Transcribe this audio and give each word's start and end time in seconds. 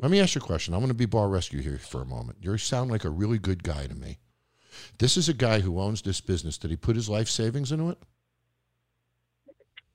Let 0.00 0.10
me 0.10 0.20
ask 0.20 0.34
you 0.34 0.40
a 0.40 0.44
question. 0.44 0.74
I'm 0.74 0.80
going 0.80 0.88
to 0.88 0.94
be 0.94 1.06
bar 1.06 1.28
rescue 1.28 1.60
here 1.60 1.78
for 1.78 2.00
a 2.00 2.06
moment. 2.06 2.38
You 2.40 2.56
sound 2.58 2.90
like 2.90 3.04
a 3.04 3.10
really 3.10 3.38
good 3.38 3.62
guy 3.62 3.86
to 3.86 3.94
me. 3.94 4.18
This 4.98 5.16
is 5.16 5.28
a 5.28 5.34
guy 5.34 5.60
who 5.60 5.80
owns 5.80 6.02
this 6.02 6.20
business. 6.20 6.58
Did 6.58 6.70
he 6.70 6.76
put 6.76 6.96
his 6.96 7.08
life 7.08 7.28
savings 7.28 7.72
into 7.72 7.90
it? 7.90 7.98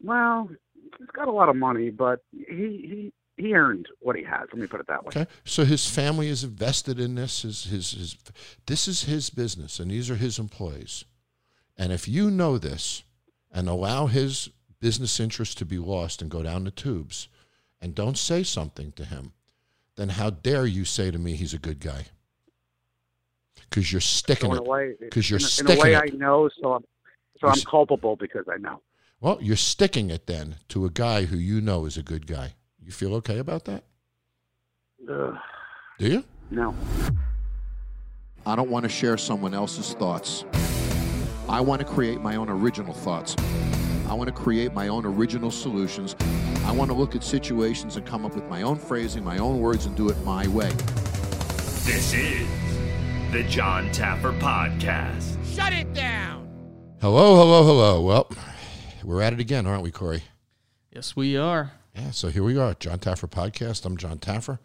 Well, 0.02 0.50
he's 0.98 1.08
got 1.14 1.28
a 1.28 1.32
lot 1.32 1.50
of 1.50 1.56
money, 1.56 1.90
but 1.90 2.20
he 2.32 2.44
he 2.46 3.14
he 3.38 3.54
earned 3.56 3.88
what 4.00 4.16
he 4.16 4.24
has. 4.24 4.42
Let 4.52 4.58
me 4.58 4.68
put 4.68 4.80
it 4.80 4.88
that 4.88 5.04
way. 5.04 5.10
Okay. 5.10 5.28
So 5.46 5.64
his 5.64 5.90
family 5.90 6.28
is 6.28 6.44
invested 6.44 7.00
in 7.00 7.16
this. 7.16 7.42
His, 7.42 7.64
his, 7.64 7.92
his, 7.92 8.18
this 8.66 8.88
is 8.88 9.04
his 9.04 9.30
business, 9.30 9.80
and 9.80 9.90
these 9.90 10.10
are 10.10 10.16
his 10.16 10.38
employees. 10.38 11.06
And 11.78 11.92
if 11.92 12.08
you 12.08 12.30
know 12.30 12.58
this 12.58 13.04
and 13.52 13.68
allow 13.68 14.08
his 14.08 14.50
business 14.80 15.20
interests 15.20 15.56
to 15.56 15.66
be 15.66 15.78
lost 15.78 16.22
and 16.22 16.30
go 16.30 16.44
down 16.44 16.66
the 16.66 16.72
tubes 16.72 17.30
and 17.82 17.96
don't 17.96 18.18
say 18.18 18.44
something 18.44 18.92
to 18.92 19.06
him, 19.06 19.34
then 19.96 20.10
how 20.10 20.30
dare 20.30 20.66
you 20.66 20.86
say 20.86 21.12
to 21.12 21.20
me 21.20 21.36
he's 21.36 21.54
a 21.54 21.60
good 21.60 21.80
guy? 21.80 22.06
Because 23.70 23.92
you're 23.92 24.02
sticking 24.02 24.52
So 24.52 24.58
in 24.58 24.64
it. 24.64 24.66
way, 24.70 24.94
Because 25.00 25.30
you're 25.30 25.40
in, 25.40 25.46
a- 25.46 25.48
sticking 25.48 25.72
in 25.74 25.78
a 25.80 25.82
way, 25.82 25.94
it. 25.96 26.02
I 26.14 26.16
know, 26.18 26.50
so 26.62 26.74
I'm 26.74 26.82
so 27.40 27.48
You're 27.48 27.52
I'm 27.54 27.62
culpable 27.62 28.16
because 28.16 28.46
I 28.52 28.58
know. 28.58 28.82
Well, 29.20 29.38
you're 29.42 29.56
sticking 29.56 30.10
it 30.10 30.28
then 30.28 30.58
to 30.70 30.86
a 30.86 30.90
guy 30.90 31.26
who 31.26 31.38
you 31.38 31.62
know 31.62 31.86
is 31.86 31.98
a 31.98 32.04
good 32.04 32.28
guy. 32.28 32.54
You 32.80 32.92
feel 32.92 33.14
okay 33.16 33.40
about 33.40 33.66
that? 33.66 33.84
Ugh, 35.10 35.36
Do 36.00 36.08
you? 36.08 36.24
no. 36.52 36.76
I 38.46 38.56
don't 38.58 38.70
want 38.70 38.84
to 38.84 38.90
share 38.90 39.18
someone 39.18 39.54
else's 39.54 39.94
thoughts. 39.94 40.44
I 41.48 41.62
want 41.62 41.80
to 41.80 41.86
create 41.88 42.20
my 42.22 42.36
own 42.36 42.50
original 42.50 42.94
thoughts. 42.94 43.36
I 44.10 44.14
want 44.14 44.28
to 44.28 44.34
create 44.34 44.74
my 44.74 44.90
own 44.90 45.06
original 45.06 45.50
solutions. 45.50 46.16
I 46.66 46.72
want 46.72 46.90
to 46.90 46.96
look 46.98 47.16
at 47.16 47.24
situations 47.24 47.98
and 47.98 48.06
come 48.06 48.26
up 48.26 48.36
with 48.36 48.48
my 48.50 48.62
own 48.62 48.78
phrasing, 48.78 49.24
my 49.24 49.38
own 49.38 49.60
words, 49.60 49.86
and 49.86 49.96
do 49.96 50.10
it 50.10 50.18
my 50.24 50.48
way. 50.48 50.70
This 51.84 52.14
is 52.14 52.48
the 53.32 53.44
Jon 53.50 53.90
Taffer 53.90 54.38
Podcast. 54.40 55.38
Shut 55.54 55.74
it 55.74 55.94
down. 55.94 56.48
Hello, 57.02 57.36
hello, 57.36 57.64
hello. 57.64 58.02
Well, 58.02 58.32
we're 59.04 59.22
at 59.22 59.34
it 59.34 59.42
again, 59.42 59.68
aren't 59.68 59.84
we, 59.84 59.92
Corey? 59.92 60.24
Yes, 60.90 61.16
we 61.18 61.36
are. 61.36 61.74
Yeah, 61.94 62.12
so 62.12 62.30
here 62.30 62.44
we 62.44 62.58
are, 62.58 62.74
Jon 62.76 62.98
Taffer 62.98 63.30
Podcast. 63.30 63.86
I'm 63.86 63.98
Jon 63.98 64.18
Taffer, 64.18 64.60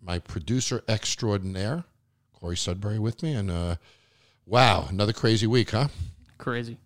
my 0.00 0.20
producer 0.20 0.84
extraordinaire, 0.88 1.84
Corey 2.32 2.56
Sudbury 2.56 3.00
with 3.00 3.24
me. 3.24 3.34
And 3.34 3.50
uh, 3.50 3.76
wow, 4.46 4.86
another 4.88 5.12
crazy 5.12 5.48
week, 5.48 5.72
huh? 5.72 5.88
Crazy. 6.38 6.78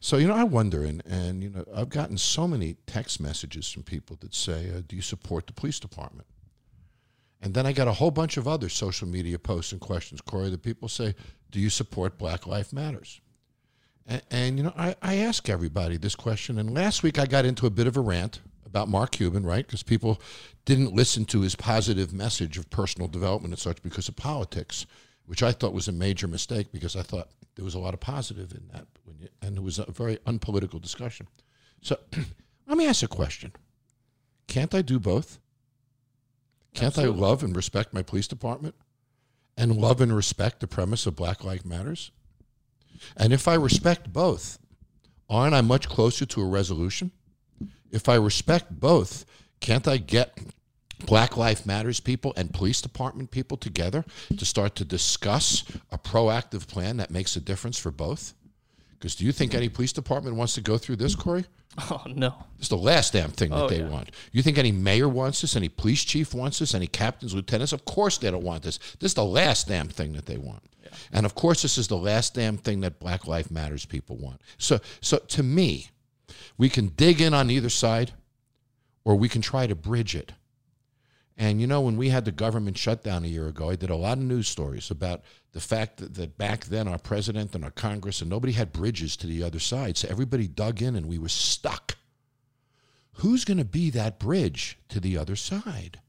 So, 0.00 0.16
you 0.16 0.26
know, 0.26 0.34
I 0.34 0.44
wonder, 0.44 0.84
and, 0.84 1.02
and 1.06 1.42
you 1.42 1.50
know, 1.50 1.64
I've 1.74 1.88
gotten 1.88 2.18
so 2.18 2.46
many 2.48 2.76
text 2.86 3.20
messages 3.20 3.70
from 3.70 3.82
people 3.82 4.16
that 4.20 4.34
say, 4.34 4.70
uh, 4.70 4.82
Do 4.86 4.96
you 4.96 5.02
support 5.02 5.46
the 5.46 5.52
police 5.52 5.80
department? 5.80 6.26
And 7.40 7.54
then 7.54 7.66
I 7.66 7.72
got 7.72 7.88
a 7.88 7.92
whole 7.92 8.12
bunch 8.12 8.36
of 8.36 8.46
other 8.46 8.68
social 8.68 9.08
media 9.08 9.38
posts 9.38 9.72
and 9.72 9.80
questions, 9.80 10.20
Corey, 10.20 10.50
that 10.50 10.62
people 10.62 10.88
say, 10.88 11.14
Do 11.50 11.60
you 11.60 11.70
support 11.70 12.18
Black 12.18 12.46
Life 12.46 12.72
Matters? 12.72 13.20
And, 14.06 14.22
and 14.30 14.58
you 14.58 14.64
know, 14.64 14.74
I, 14.76 14.94
I 15.02 15.16
ask 15.16 15.48
everybody 15.48 15.96
this 15.96 16.14
question. 16.14 16.58
And 16.58 16.72
last 16.72 17.02
week 17.02 17.18
I 17.18 17.26
got 17.26 17.44
into 17.44 17.66
a 17.66 17.70
bit 17.70 17.86
of 17.86 17.96
a 17.96 18.00
rant 18.00 18.40
about 18.64 18.88
Mark 18.88 19.12
Cuban, 19.12 19.44
right? 19.44 19.66
Because 19.66 19.82
people 19.82 20.20
didn't 20.64 20.94
listen 20.94 21.24
to 21.26 21.42
his 21.42 21.54
positive 21.54 22.12
message 22.12 22.56
of 22.56 22.70
personal 22.70 23.08
development 23.08 23.52
and 23.52 23.58
such 23.58 23.82
because 23.82 24.08
of 24.08 24.16
politics, 24.16 24.86
which 25.26 25.42
I 25.42 25.52
thought 25.52 25.72
was 25.72 25.88
a 25.88 25.92
major 25.92 26.28
mistake 26.28 26.72
because 26.72 26.96
I 26.96 27.02
thought 27.02 27.28
there 27.54 27.64
was 27.64 27.74
a 27.74 27.78
lot 27.78 27.94
of 27.94 28.00
positive 28.00 28.52
in 28.52 28.68
that. 28.72 28.86
When 29.04 29.18
you, 29.18 29.28
and 29.40 29.56
it 29.56 29.62
was 29.62 29.78
a 29.78 29.90
very 29.90 30.18
unpolitical 30.26 30.78
discussion. 30.78 31.28
So 31.80 31.98
let 32.66 32.78
me 32.78 32.86
ask 32.86 33.02
a 33.02 33.08
question 33.08 33.52
Can't 34.46 34.74
I 34.74 34.82
do 34.82 34.98
both? 34.98 35.38
Can't 36.74 36.98
I 36.98 37.04
love 37.04 37.42
and 37.42 37.54
respect 37.54 37.92
my 37.92 38.02
police 38.02 38.26
department 38.26 38.74
and 39.58 39.76
love 39.76 40.00
and 40.00 40.14
respect 40.14 40.60
the 40.60 40.66
premise 40.66 41.06
of 41.06 41.14
Black 41.14 41.44
Lives 41.44 41.66
Matters? 41.66 42.10
And 43.16 43.32
if 43.32 43.46
I 43.46 43.54
respect 43.54 44.12
both, 44.12 44.58
aren't 45.28 45.54
I 45.54 45.60
much 45.60 45.88
closer 45.88 46.24
to 46.24 46.40
a 46.40 46.46
resolution? 46.46 47.10
If 47.90 48.08
I 48.08 48.14
respect 48.14 48.80
both, 48.80 49.26
can't 49.60 49.86
I 49.86 49.98
get 49.98 50.38
Black 51.06 51.36
Life 51.36 51.66
Matters 51.66 52.00
people 52.00 52.32
and 52.36 52.52
police 52.52 52.80
department 52.80 53.30
people 53.30 53.56
together 53.56 54.04
to 54.36 54.44
start 54.44 54.74
to 54.76 54.84
discuss 54.84 55.64
a 55.90 55.98
proactive 55.98 56.66
plan 56.66 56.96
that 56.98 57.10
makes 57.10 57.36
a 57.36 57.40
difference 57.40 57.78
for 57.78 57.90
both? 57.90 58.34
Because 58.98 59.14
do 59.16 59.24
you 59.24 59.32
think 59.32 59.54
any 59.54 59.68
police 59.68 59.92
department 59.92 60.36
wants 60.36 60.54
to 60.54 60.60
go 60.60 60.78
through 60.78 60.96
this, 60.96 61.14
Corey? 61.14 61.44
Oh 61.90 62.02
no. 62.06 62.34
It's 62.58 62.68
the 62.68 62.76
last 62.76 63.14
damn 63.14 63.30
thing 63.30 63.50
that 63.50 63.62
Oh, 63.64 63.68
they 63.68 63.78
yeah. 63.80 63.88
want. 63.88 64.10
You 64.30 64.42
think 64.42 64.58
any 64.58 64.72
mayor 64.72 65.08
wants 65.08 65.40
this? 65.40 65.56
Any 65.56 65.68
police 65.70 66.04
chief 66.04 66.34
wants 66.34 66.58
this? 66.58 66.74
Any 66.74 66.86
captains, 66.86 67.34
lieutenants? 67.34 67.72
Of 67.72 67.84
course 67.86 68.18
they 68.18 68.30
don't 68.30 68.44
want 68.44 68.62
this. 68.62 68.78
This 69.00 69.12
is 69.12 69.14
the 69.14 69.24
last 69.24 69.68
damn 69.68 69.88
thing 69.88 70.12
that 70.12 70.26
they 70.26 70.36
want. 70.36 70.62
And 71.10 71.24
of 71.24 71.34
course, 71.34 71.62
this 71.62 71.78
is 71.78 71.88
the 71.88 71.96
last 71.96 72.34
damn 72.34 72.58
thing 72.58 72.80
that 72.82 73.00
Black 73.00 73.26
Life 73.26 73.50
Matters 73.50 73.86
people 73.86 74.16
want. 74.16 74.42
So, 74.58 74.78
so 75.00 75.16
to 75.16 75.42
me, 75.42 75.88
we 76.58 76.68
can 76.68 76.88
dig 76.88 77.22
in 77.22 77.32
on 77.32 77.50
either 77.50 77.70
side, 77.70 78.12
or 79.02 79.16
we 79.16 79.30
can 79.30 79.40
try 79.40 79.66
to 79.66 79.74
bridge 79.74 80.14
it. 80.14 80.32
And 81.36 81.60
you 81.60 81.66
know, 81.66 81.80
when 81.80 81.96
we 81.96 82.10
had 82.10 82.24
the 82.24 82.32
government 82.32 82.76
shutdown 82.76 83.24
a 83.24 83.28
year 83.28 83.48
ago, 83.48 83.70
I 83.70 83.76
did 83.76 83.90
a 83.90 83.96
lot 83.96 84.18
of 84.18 84.24
news 84.24 84.48
stories 84.48 84.90
about 84.90 85.22
the 85.52 85.60
fact 85.60 85.98
that, 85.98 86.14
that 86.14 86.36
back 86.36 86.66
then 86.66 86.86
our 86.86 86.98
president 86.98 87.54
and 87.54 87.64
our 87.64 87.70
Congress 87.70 88.20
and 88.20 88.30
nobody 88.30 88.52
had 88.52 88.72
bridges 88.72 89.16
to 89.16 89.26
the 89.26 89.42
other 89.42 89.58
side. 89.58 89.96
So 89.96 90.08
everybody 90.10 90.46
dug 90.46 90.82
in 90.82 90.94
and 90.94 91.06
we 91.06 91.18
were 91.18 91.28
stuck. 91.28 91.96
Who's 93.16 93.44
going 93.44 93.58
to 93.58 93.64
be 93.64 93.90
that 93.90 94.18
bridge 94.18 94.78
to 94.88 95.00
the 95.00 95.16
other 95.16 95.36
side? 95.36 96.00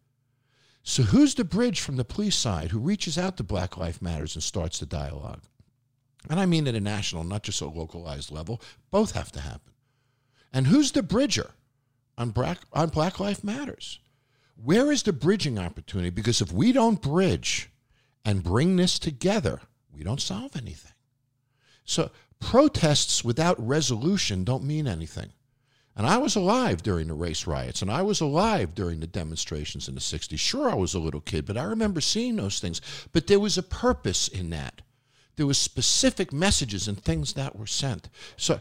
So 0.83 1.03
who's 1.03 1.35
the 1.35 1.45
bridge 1.45 1.79
from 1.79 1.95
the 1.95 2.05
police 2.05 2.35
side 2.35 2.71
who 2.71 2.79
reaches 2.79 3.17
out 3.17 3.37
to 3.37 3.43
Black 3.43 3.77
Lives 3.77 4.01
Matters 4.01 4.35
and 4.35 4.43
starts 4.43 4.79
the 4.79 4.85
dialogue? 4.85 5.41
And 6.29 6.39
I 6.39 6.45
mean 6.45 6.67
at 6.67 6.75
a 6.75 6.79
national, 6.81 7.23
not 7.23 7.43
just 7.43 7.61
a 7.61 7.67
localized 7.67 8.31
level. 8.31 8.61
Both 8.91 9.13
have 9.13 9.31
to 9.33 9.41
happen. 9.41 9.73
And 10.51 10.67
who's 10.67 10.91
the 10.91 11.03
bridger 11.03 11.51
on 12.17 12.31
Black, 12.31 12.59
on 12.73 12.89
Black 12.89 13.19
Lives 13.19 13.43
Matters? 13.43 13.99
Where 14.55 14.91
is 14.91 15.03
the 15.03 15.13
bridging 15.13 15.59
opportunity? 15.59 16.09
Because 16.09 16.41
if 16.41 16.51
we 16.51 16.71
don't 16.71 17.01
bridge 17.01 17.69
and 18.23 18.43
bring 18.43 18.75
this 18.75 18.99
together, 18.99 19.61
we 19.91 20.03
don't 20.03 20.21
solve 20.21 20.55
anything. 20.55 20.93
So 21.85 22.11
protests 22.39 23.23
without 23.23 23.65
resolution 23.65 24.43
don't 24.43 24.63
mean 24.63 24.87
anything. 24.87 25.31
And 25.95 26.07
I 26.07 26.17
was 26.17 26.35
alive 26.35 26.81
during 26.81 27.07
the 27.07 27.13
race 27.13 27.45
riots, 27.45 27.81
and 27.83 27.91
I 27.91 28.01
was 28.01 28.19
alive 28.19 28.73
during 28.73 28.99
the 28.99 29.07
demonstrations 29.07 29.87
in 29.87 29.93
the 29.93 30.01
60s. 30.01 30.39
Sure, 30.39 30.69
I 30.69 30.73
was 30.73 30.95
a 30.95 30.99
little 30.99 31.21
kid, 31.21 31.45
but 31.45 31.57
I 31.57 31.63
remember 31.63 32.01
seeing 32.01 32.35
those 32.35 32.59
things. 32.59 32.81
But 33.11 33.27
there 33.27 33.39
was 33.39 33.59
a 33.59 33.63
purpose 33.63 34.27
in 34.27 34.49
that. 34.49 34.81
There 35.35 35.45
was 35.45 35.57
specific 35.59 36.33
messages 36.33 36.87
and 36.87 36.99
things 36.99 37.33
that 37.33 37.55
were 37.55 37.67
sent. 37.67 38.09
So 38.37 38.59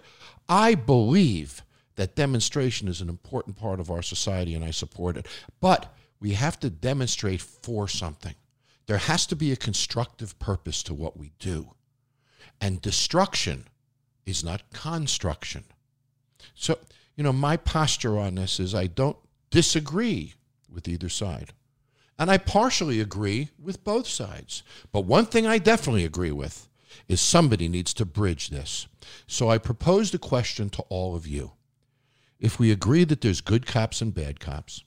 I 0.48 0.74
believe 0.74 1.62
that 1.96 2.16
demonstration 2.16 2.88
is 2.88 3.00
an 3.00 3.08
important 3.08 3.56
part 3.56 3.80
of 3.80 3.90
our 3.90 4.02
society, 4.02 4.54
and 4.54 4.64
I 4.64 4.70
support 4.70 5.16
it. 5.16 5.26
But 5.60 5.94
we 6.20 6.32
have 6.32 6.58
to 6.60 6.70
demonstrate 6.70 7.40
for 7.40 7.88
something. 7.88 8.34
There 8.86 8.98
has 8.98 9.26
to 9.26 9.36
be 9.36 9.52
a 9.52 9.56
constructive 9.56 10.38
purpose 10.38 10.82
to 10.84 10.94
what 10.94 11.16
we 11.16 11.32
do. 11.38 11.74
And 12.60 12.80
destruction 12.80 13.66
is 14.24 14.44
not 14.44 14.70
construction. 14.72 15.64
So, 16.54 16.78
you 17.16 17.24
know, 17.24 17.32
my 17.32 17.56
posture 17.56 18.18
on 18.18 18.36
this 18.36 18.60
is 18.60 18.74
I 18.74 18.86
don't 18.86 19.16
disagree 19.50 20.34
with 20.72 20.88
either 20.88 21.08
side. 21.08 21.52
And 22.18 22.30
I 22.30 22.38
partially 22.38 23.00
agree 23.00 23.48
with 23.58 23.84
both 23.84 24.06
sides. 24.06 24.62
But 24.92 25.06
one 25.06 25.26
thing 25.26 25.46
I 25.46 25.58
definitely 25.58 26.04
agree 26.04 26.32
with 26.32 26.68
is 27.08 27.20
somebody 27.20 27.68
needs 27.68 27.92
to 27.94 28.04
bridge 28.04 28.50
this. 28.50 28.86
So 29.26 29.48
I 29.48 29.58
proposed 29.58 30.14
a 30.14 30.18
question 30.18 30.70
to 30.70 30.82
all 30.82 31.16
of 31.16 31.26
you. 31.26 31.52
If 32.42 32.58
we 32.58 32.72
agree 32.72 33.04
that 33.04 33.20
there's 33.20 33.40
good 33.40 33.66
cops 33.66 34.00
and 34.02 34.12
bad 34.12 34.40
cops, 34.40 34.82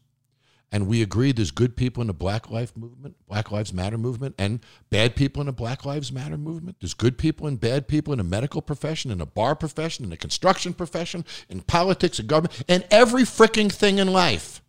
and 0.74 0.88
we 0.88 1.02
agree 1.02 1.32
there's 1.32 1.52
good 1.52 1.78
people 1.78 2.02
in 2.02 2.08
the 2.08 2.14
Black 2.14 2.52
Lives 2.52 2.76
movement, 2.76 3.16
Black 3.30 3.50
Lives 3.50 3.72
Matter 3.72 3.98
movement, 3.98 4.36
and 4.38 4.60
bad 4.90 5.16
people 5.16 5.40
in 5.40 5.46
the 5.46 5.54
Black 5.54 5.86
Lives 5.86 6.12
Matter 6.12 6.38
movement. 6.38 6.76
There's 6.82 6.94
good 6.94 7.18
people 7.18 7.48
and 7.48 7.58
bad 7.58 7.88
people 7.88 8.12
in 8.12 8.18
the 8.18 8.26
medical 8.26 8.62
profession, 8.62 9.10
in 9.10 9.20
the 9.20 9.26
bar 9.26 9.56
profession, 9.56 10.04
in 10.04 10.10
the 10.10 10.18
construction 10.18 10.74
profession, 10.74 11.24
in 11.48 11.62
politics 11.62 12.20
and 12.20 12.28
government, 12.28 12.62
and 12.68 12.86
every 12.92 13.24
freaking 13.24 13.72
thing 13.72 14.00
in 14.00 14.12
life. 14.12 14.62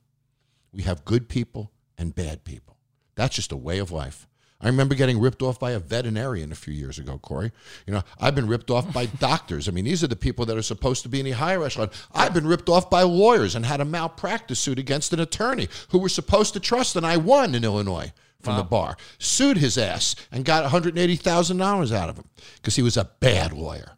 We 0.72 0.82
have 0.82 1.04
good 1.04 1.28
people 1.28 1.72
and 1.98 2.14
bad 2.14 2.44
people. 2.44 2.76
That's 3.16 3.34
just 3.34 3.50
a 3.50 3.56
way 3.56 3.78
of 3.78 3.90
life. 3.90 4.28
I 4.60 4.66
remember 4.68 4.94
getting 4.94 5.20
ripped 5.20 5.42
off 5.42 5.60
by 5.60 5.72
a 5.72 5.78
veterinarian 5.78 6.50
a 6.50 6.54
few 6.54 6.72
years 6.72 6.98
ago, 6.98 7.18
Corey. 7.18 7.52
You 7.86 7.92
know, 7.92 8.02
I've 8.18 8.34
been 8.34 8.48
ripped 8.48 8.70
off 8.70 8.90
by 8.92 9.06
doctors. 9.20 9.68
I 9.68 9.72
mean, 9.72 9.84
these 9.84 10.02
are 10.02 10.06
the 10.08 10.16
people 10.16 10.46
that 10.46 10.56
are 10.56 10.62
supposed 10.62 11.02
to 11.02 11.08
be 11.10 11.20
in 11.20 11.26
the 11.26 11.32
higher 11.32 11.62
echelon. 11.62 11.90
I've 12.14 12.32
been 12.32 12.46
ripped 12.46 12.68
off 12.68 12.88
by 12.88 13.02
lawyers 13.02 13.54
and 13.54 13.66
had 13.66 13.80
a 13.80 13.84
malpractice 13.84 14.58
suit 14.58 14.78
against 14.78 15.12
an 15.12 15.20
attorney 15.20 15.68
who 15.90 15.98
were 15.98 16.08
supposed 16.08 16.54
to 16.54 16.60
trust, 16.60 16.96
and 16.96 17.06
I 17.06 17.18
won 17.18 17.54
in 17.54 17.64
Illinois 17.64 18.12
from 18.40 18.56
the 18.56 18.64
bar. 18.64 18.96
Sued 19.18 19.58
his 19.58 19.76
ass 19.76 20.16
and 20.30 20.44
got 20.44 20.70
$180,000 20.70 21.92
out 21.92 22.08
of 22.08 22.16
him 22.16 22.28
because 22.56 22.76
he 22.76 22.82
was 22.82 22.96
a 22.96 23.10
bad 23.20 23.52
lawyer. 23.52 23.92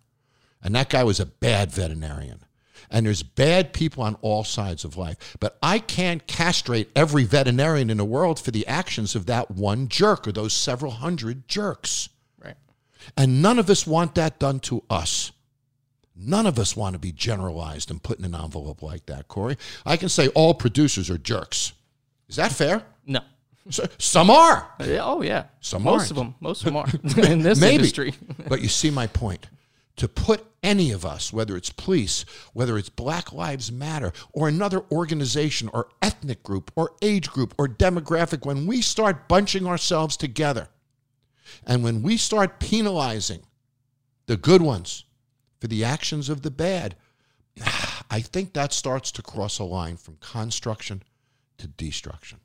And 0.62 0.74
that 0.74 0.88
guy 0.88 1.04
was 1.04 1.20
a 1.20 1.26
bad 1.26 1.70
veterinarian. 1.70 2.40
And 2.90 3.04
there's 3.06 3.22
bad 3.22 3.72
people 3.72 4.02
on 4.02 4.16
all 4.22 4.44
sides 4.44 4.84
of 4.84 4.96
life. 4.96 5.36
But 5.40 5.58
I 5.62 5.78
can't 5.78 6.26
castrate 6.26 6.90
every 6.96 7.24
veterinarian 7.24 7.90
in 7.90 7.98
the 7.98 8.04
world 8.04 8.40
for 8.40 8.50
the 8.50 8.66
actions 8.66 9.14
of 9.14 9.26
that 9.26 9.50
one 9.50 9.88
jerk 9.88 10.26
or 10.26 10.32
those 10.32 10.52
several 10.54 10.92
hundred 10.92 11.48
jerks. 11.48 12.08
Right. 12.42 12.56
And 13.16 13.42
none 13.42 13.58
of 13.58 13.68
us 13.70 13.86
want 13.86 14.14
that 14.14 14.38
done 14.38 14.60
to 14.60 14.82
us. 14.88 15.32
None 16.16 16.46
of 16.46 16.58
us 16.58 16.76
want 16.76 16.94
to 16.94 16.98
be 16.98 17.12
generalized 17.12 17.90
and 17.92 18.02
put 18.02 18.18
in 18.18 18.24
an 18.24 18.34
envelope 18.34 18.82
like 18.82 19.06
that, 19.06 19.28
Corey. 19.28 19.56
I 19.86 19.96
can 19.96 20.08
say 20.08 20.28
all 20.28 20.52
producers 20.52 21.10
are 21.10 21.18
jerks. 21.18 21.72
Is 22.28 22.36
that 22.36 22.50
fair? 22.52 22.82
No. 23.06 23.20
So, 23.70 23.86
some 23.98 24.30
are. 24.30 24.66
Oh 24.80 25.22
yeah. 25.22 25.44
Some 25.60 25.82
most 25.84 26.00
aren't. 26.00 26.10
of 26.12 26.16
them. 26.16 26.34
Most 26.40 26.60
of 26.66 26.72
them 26.72 26.76
are 26.76 26.88
in 27.30 27.40
this 27.42 27.60
Maybe. 27.60 27.76
industry. 27.76 28.14
but 28.48 28.60
you 28.62 28.68
see 28.68 28.90
my 28.90 29.06
point. 29.06 29.46
To 29.98 30.08
put 30.08 30.46
any 30.62 30.92
of 30.92 31.04
us, 31.04 31.32
whether 31.32 31.56
it's 31.56 31.70
police, 31.70 32.24
whether 32.52 32.78
it's 32.78 32.88
Black 32.88 33.32
Lives 33.32 33.72
Matter, 33.72 34.12
or 34.32 34.46
another 34.46 34.84
organization, 34.92 35.68
or 35.72 35.88
ethnic 36.00 36.44
group, 36.44 36.70
or 36.76 36.92
age 37.02 37.28
group, 37.28 37.52
or 37.58 37.66
demographic, 37.66 38.46
when 38.46 38.66
we 38.66 38.80
start 38.80 39.26
bunching 39.28 39.66
ourselves 39.66 40.16
together 40.16 40.68
and 41.66 41.82
when 41.82 42.02
we 42.02 42.16
start 42.16 42.60
penalizing 42.60 43.40
the 44.26 44.36
good 44.36 44.62
ones 44.62 45.04
for 45.60 45.66
the 45.66 45.84
actions 45.84 46.28
of 46.28 46.42
the 46.42 46.50
bad, 46.50 46.94
I 48.10 48.20
think 48.20 48.52
that 48.52 48.72
starts 48.72 49.10
to 49.12 49.22
cross 49.22 49.58
a 49.58 49.64
line 49.64 49.96
from 49.96 50.16
construction 50.20 51.02
to 51.58 51.66
destruction. 51.66 52.38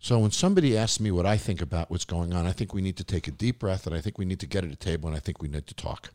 So 0.00 0.18
when 0.18 0.32
somebody 0.32 0.76
asks 0.76 0.98
me 0.98 1.12
what 1.12 1.24
I 1.24 1.36
think 1.36 1.62
about 1.62 1.90
what's 1.90 2.04
going 2.04 2.34
on, 2.34 2.46
I 2.46 2.52
think 2.52 2.74
we 2.74 2.82
need 2.82 2.96
to 2.96 3.04
take 3.04 3.28
a 3.28 3.30
deep 3.30 3.60
breath 3.60 3.86
and 3.86 3.94
I 3.94 4.00
think 4.00 4.18
we 4.18 4.24
need 4.24 4.40
to 4.40 4.46
get 4.46 4.64
at 4.64 4.72
a 4.72 4.76
table 4.76 5.08
and 5.08 5.16
I 5.16 5.20
think 5.20 5.40
we 5.40 5.48
need 5.48 5.68
to 5.68 5.74
talk. 5.74 6.10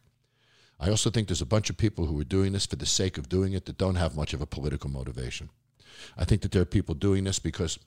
I 0.80 0.90
also 0.90 1.10
think 1.10 1.28
there's 1.28 1.42
a 1.42 1.46
bunch 1.46 1.70
of 1.70 1.78
people 1.78 2.06
who 2.06 2.20
are 2.20 2.26
doing 2.26 2.54
this 2.54 2.66
for 2.66 2.78
the 2.78 2.86
sake 2.86 3.18
of 3.18 3.28
doing 3.28 3.54
it 3.54 3.66
that 3.66 3.78
don't 3.78 3.96
have 3.96 4.16
much 4.16 4.34
of 4.34 4.42
a 4.42 4.46
political 4.46 4.90
motivation. 4.90 5.50
I 6.18 6.24
think 6.24 6.42
that 6.42 6.52
there 6.52 6.62
are 6.62 6.66
people 6.66 6.96
doing 6.96 7.26
this 7.26 7.40
because 7.40 7.78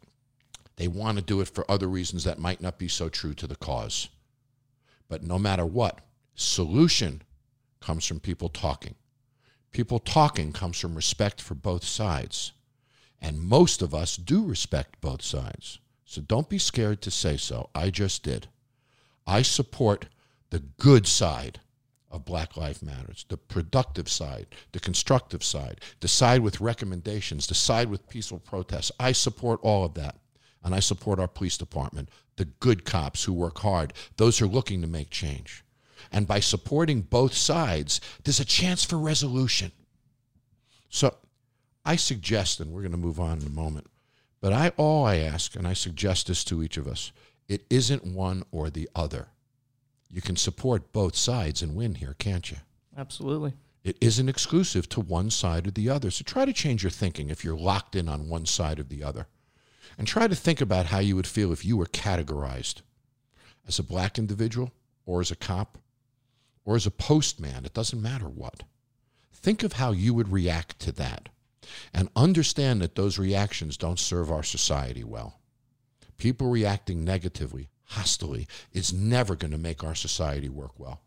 they 0.77 0.89
want 0.89 1.17
to 1.19 1.25
do 1.25 1.41
it 1.41 1.49
for 1.49 1.71
other 1.71 1.87
reasons 1.87 2.25
that 2.25 2.39
might 2.39 2.61
not 2.61 2.79
be 2.79 2.89
so 2.89 3.09
true 3.09 3.35
to 3.35 3.47
the 3.47 3.57
cause. 3.57 4.09
But 5.09 5.23
no 5.23 5.39
matter 5.39 5.65
what, 5.65 6.01
solution 6.35 7.23
comes 7.81 8.05
from 8.05 8.21
people 8.21 8.49
talking. 8.49 8.95
People 9.73 9.99
talking 9.99 10.53
comes 10.53 10.79
from 10.79 10.95
respect 10.95 11.41
for 11.41 11.55
both 11.55 11.85
sides. 11.85 12.53
And 13.21 13.41
most 13.41 13.81
of 13.81 13.95
us 13.95 14.17
do 14.17 14.45
respect 14.45 15.01
both 15.01 15.23
sides. 15.23 15.79
So 16.05 16.21
don't 16.21 16.49
be 16.49 16.59
scared 16.59 17.01
to 17.03 17.11
say 17.11 17.39
so. 17.39 17.71
I 17.75 17.89
just 17.89 18.23
did. 18.23 18.49
I 19.27 19.43
support 19.43 20.07
the 20.51 20.59
good 20.59 21.07
side 21.07 21.61
of 22.13 22.25
Black 22.25 22.57
Lives 22.57 22.83
Matters, 22.83 23.25
the 23.29 23.37
productive 23.37 24.09
side, 24.09 24.47
the 24.73 24.81
constructive 24.81 25.43
side, 25.43 25.81
the 26.01 26.09
side 26.09 26.43
with 26.43 26.61
recommendations, 26.61 27.47
the 27.47 27.55
side 27.55 27.89
with 27.89 28.09
peaceful 28.09 28.39
protests. 28.39 28.93
I 29.01 29.13
support 29.13 29.61
all 29.63 29.85
of 29.85 29.95
that. 29.95 30.17
And 30.65 30.75
I 30.75 30.81
support 30.81 31.19
our 31.19 31.27
police 31.27 31.59
department, 31.59 32.09
the 32.37 32.45
good 32.45 32.85
cops 32.85 33.25
who 33.25 33.33
work 33.33 33.59
hard, 33.59 33.93
those 34.17 34.39
who 34.39 34.45
are 34.45 34.49
looking 34.49 34.81
to 34.83 34.87
make 34.87 35.11
change. 35.11 35.65
And 36.13 36.27
by 36.27 36.39
supporting 36.41 37.01
both 37.01 37.35
sides, 37.35 38.01
there's 38.23 38.39
a 38.41 38.45
chance 38.45 38.85
for 38.85 38.97
resolution. 38.97 39.73
So 40.89 41.17
I 41.85 41.97
suggest, 41.97 42.61
and 42.61 42.71
we're 42.71 42.83
going 42.83 42.93
to 42.93 42.99
move 42.99 43.19
on 43.19 43.41
in 43.41 43.47
a 43.47 43.51
moment, 43.51 43.89
but 44.41 44.53
I 44.53 44.69
all 44.77 45.05
I 45.05 45.17
ask, 45.17 45.57
and 45.57 45.67
I 45.67 45.73
suggest 45.73 46.29
this 46.29 46.45
to 46.45 46.63
each 46.63 46.77
of 46.77 46.87
us, 46.87 47.13
it 47.49 47.65
isn't 47.71 48.05
one 48.05 48.45
or 48.53 48.71
the 48.71 48.89
other. 48.95 49.29
You 50.13 50.21
can 50.21 50.37
support 50.37 50.93
both 50.93 51.17
sides 51.17 51.63
and 51.63 51.75
win 51.75 51.95
here, 51.95 52.15
can't 52.19 52.51
you? 52.51 52.59
Absolutely. 52.97 53.55
It 53.83 53.97
isn't 54.01 54.29
exclusive 54.29 54.89
to 54.91 55.01
one 55.01 55.31
side 55.31 55.67
or 55.67 55.71
the 55.71 55.89
other. 55.89 56.11
So 56.11 56.23
try 56.23 56.45
to 56.45 56.53
change 56.53 56.85
your 56.85 56.91
thinking 56.91 57.31
if 57.31 57.43
you're 57.43 57.57
locked 57.57 57.97
in 57.97 58.09
on 58.09 58.29
one 58.29 58.47
side 58.47 58.79
or 58.79 58.85
the 58.85 59.03
other. 59.03 59.27
And 59.99 60.07
try 60.07 60.29
to 60.29 60.35
think 60.35 60.61
about 60.61 60.87
how 60.87 60.99
you 60.99 61.17
would 61.17 61.27
feel 61.27 61.51
if 61.51 61.65
you 61.65 61.77
were 61.77 61.87
categorized 61.87 62.83
as 63.67 63.79
a 63.79 63.83
black 63.83 64.19
individual 64.19 64.71
or 65.07 65.21
as 65.21 65.31
a 65.31 65.37
cop 65.37 65.79
or 66.65 66.77
as 66.77 66.87
a 66.87 66.91
postman. 66.91 67.65
It 67.65 67.75
doesn't 67.75 68.01
matter 68.01 68.29
what. 68.29 68.63
Think 69.33 69.63
of 69.63 69.75
how 69.75 69.93
you 69.93 70.15
would 70.15 70.31
react 70.31 70.79
to 70.81 70.93
that 70.93 71.29
and 71.93 72.09
understand 72.15 72.81
that 72.83 72.95
those 72.95 73.19
reactions 73.19 73.77
don't 73.77 73.99
serve 73.99 74.31
our 74.31 74.43
society 74.43 75.05
well. 75.05 75.41
People 76.19 76.49
reacting 76.49 77.05
negatively, 77.05 77.69
hostilely, 77.93 78.47
is 78.73 78.93
never 78.93 79.37
going 79.37 79.53
to 79.53 79.59
make 79.59 79.83
our 79.85 79.95
society 79.95 80.49
work 80.49 80.79
well. 80.79 81.01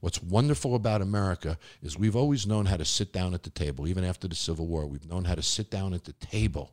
What's 0.00 0.22
wonderful 0.22 0.74
about 0.74 1.00
America 1.02 1.58
is 1.82 1.98
we've 1.98 2.16
always 2.16 2.46
known 2.46 2.66
how 2.66 2.76
to 2.76 2.84
sit 2.84 3.12
down 3.12 3.34
at 3.34 3.42
the 3.42 3.50
table, 3.50 3.86
even 3.86 4.04
after 4.04 4.26
the 4.28 4.34
Civil 4.34 4.66
War. 4.66 4.86
We've 4.86 5.08
known 5.08 5.24
how 5.24 5.34
to 5.34 5.42
sit 5.42 5.70
down 5.70 5.94
at 5.94 6.04
the 6.04 6.12
table 6.14 6.72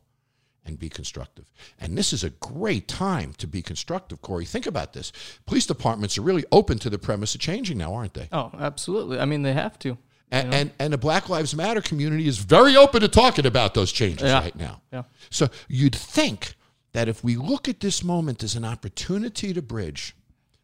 and 0.64 0.78
be 0.78 0.88
constructive. 0.88 1.50
And 1.78 1.96
this 1.96 2.12
is 2.12 2.22
a 2.24 2.30
great 2.30 2.86
time 2.86 3.32
to 3.38 3.46
be 3.46 3.62
constructive, 3.62 4.20
Corey. 4.20 4.44
Think 4.44 4.66
about 4.66 4.92
this. 4.92 5.12
Police 5.46 5.66
departments 5.66 6.18
are 6.18 6.22
really 6.22 6.44
open 6.52 6.78
to 6.80 6.90
the 6.90 6.98
premise 6.98 7.34
of 7.34 7.40
changing 7.40 7.78
now, 7.78 7.94
aren't 7.94 8.14
they? 8.14 8.28
Oh, 8.32 8.50
absolutely. 8.58 9.18
I 9.18 9.24
mean, 9.24 9.42
they 9.42 9.52
have 9.54 9.78
to. 9.80 9.96
And, 10.32 10.54
and, 10.54 10.70
and 10.78 10.92
the 10.92 10.98
Black 10.98 11.28
Lives 11.28 11.56
Matter 11.56 11.80
community 11.80 12.28
is 12.28 12.38
very 12.38 12.76
open 12.76 13.00
to 13.00 13.08
talking 13.08 13.46
about 13.46 13.74
those 13.74 13.90
changes 13.90 14.28
Yeah. 14.28 14.38
right 14.40 14.54
now. 14.54 14.80
Yeah. 14.92 15.02
So 15.30 15.48
you'd 15.68 15.96
think 15.96 16.54
that 16.92 17.08
if 17.08 17.22
we 17.22 17.36
look 17.36 17.68
at 17.68 17.80
this 17.80 18.02
moment 18.02 18.42
as 18.42 18.54
an 18.54 18.64
opportunity 18.64 19.52
to 19.52 19.62
bridge, 19.62 20.14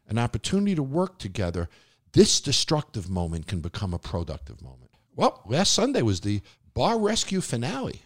an 0.07 0.17
opportunity 0.17 0.75
to 0.75 0.83
work 0.83 1.17
together, 1.17 1.69
this 2.13 2.41
destructive 2.41 3.09
moment 3.09 3.47
can 3.47 3.59
become 3.59 3.93
a 3.93 3.99
productive 3.99 4.61
moment. 4.61 4.91
Well, 5.15 5.41
last 5.45 5.73
Sunday 5.73 6.01
was 6.01 6.21
the 6.21 6.41
bar 6.73 6.99
rescue 6.99 7.41
finale. 7.41 8.01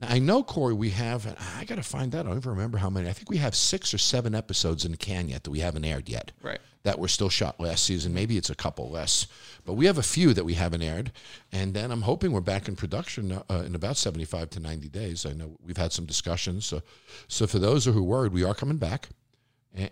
Now, 0.00 0.08
I 0.10 0.18
know, 0.18 0.42
Corey, 0.42 0.74
we 0.74 0.90
have, 0.90 1.26
I 1.58 1.64
got 1.64 1.76
to 1.76 1.82
find 1.82 2.14
out, 2.14 2.26
I 2.26 2.28
don't 2.28 2.38
even 2.38 2.50
remember 2.50 2.76
how 2.78 2.90
many. 2.90 3.08
I 3.08 3.12
think 3.12 3.30
we 3.30 3.38
have 3.38 3.54
six 3.54 3.94
or 3.94 3.98
seven 3.98 4.34
episodes 4.34 4.84
in 4.84 4.90
the 4.90 4.96
can 4.98 5.28
yet 5.28 5.44
that 5.44 5.50
we 5.50 5.60
haven't 5.60 5.86
aired 5.86 6.08
yet 6.08 6.32
Right. 6.42 6.60
that 6.82 6.98
were 6.98 7.08
still 7.08 7.30
shot 7.30 7.58
last 7.58 7.84
season. 7.84 8.12
Maybe 8.12 8.36
it's 8.36 8.50
a 8.50 8.54
couple 8.54 8.90
less, 8.90 9.26
but 9.64 9.72
we 9.72 9.86
have 9.86 9.96
a 9.96 10.02
few 10.02 10.34
that 10.34 10.44
we 10.44 10.52
haven't 10.52 10.82
aired. 10.82 11.12
And 11.50 11.72
then 11.72 11.90
I'm 11.90 12.02
hoping 12.02 12.32
we're 12.32 12.42
back 12.42 12.68
in 12.68 12.76
production 12.76 13.32
uh, 13.32 13.62
in 13.64 13.74
about 13.74 13.96
75 13.96 14.50
to 14.50 14.60
90 14.60 14.88
days. 14.90 15.24
I 15.24 15.32
know 15.32 15.56
we've 15.64 15.78
had 15.78 15.92
some 15.92 16.04
discussions. 16.04 16.66
So, 16.66 16.82
so 17.26 17.46
for 17.46 17.58
those 17.58 17.86
who 17.86 17.98
are 17.98 18.02
worried, 18.02 18.32
we 18.34 18.44
are 18.44 18.54
coming 18.54 18.76
back. 18.76 19.08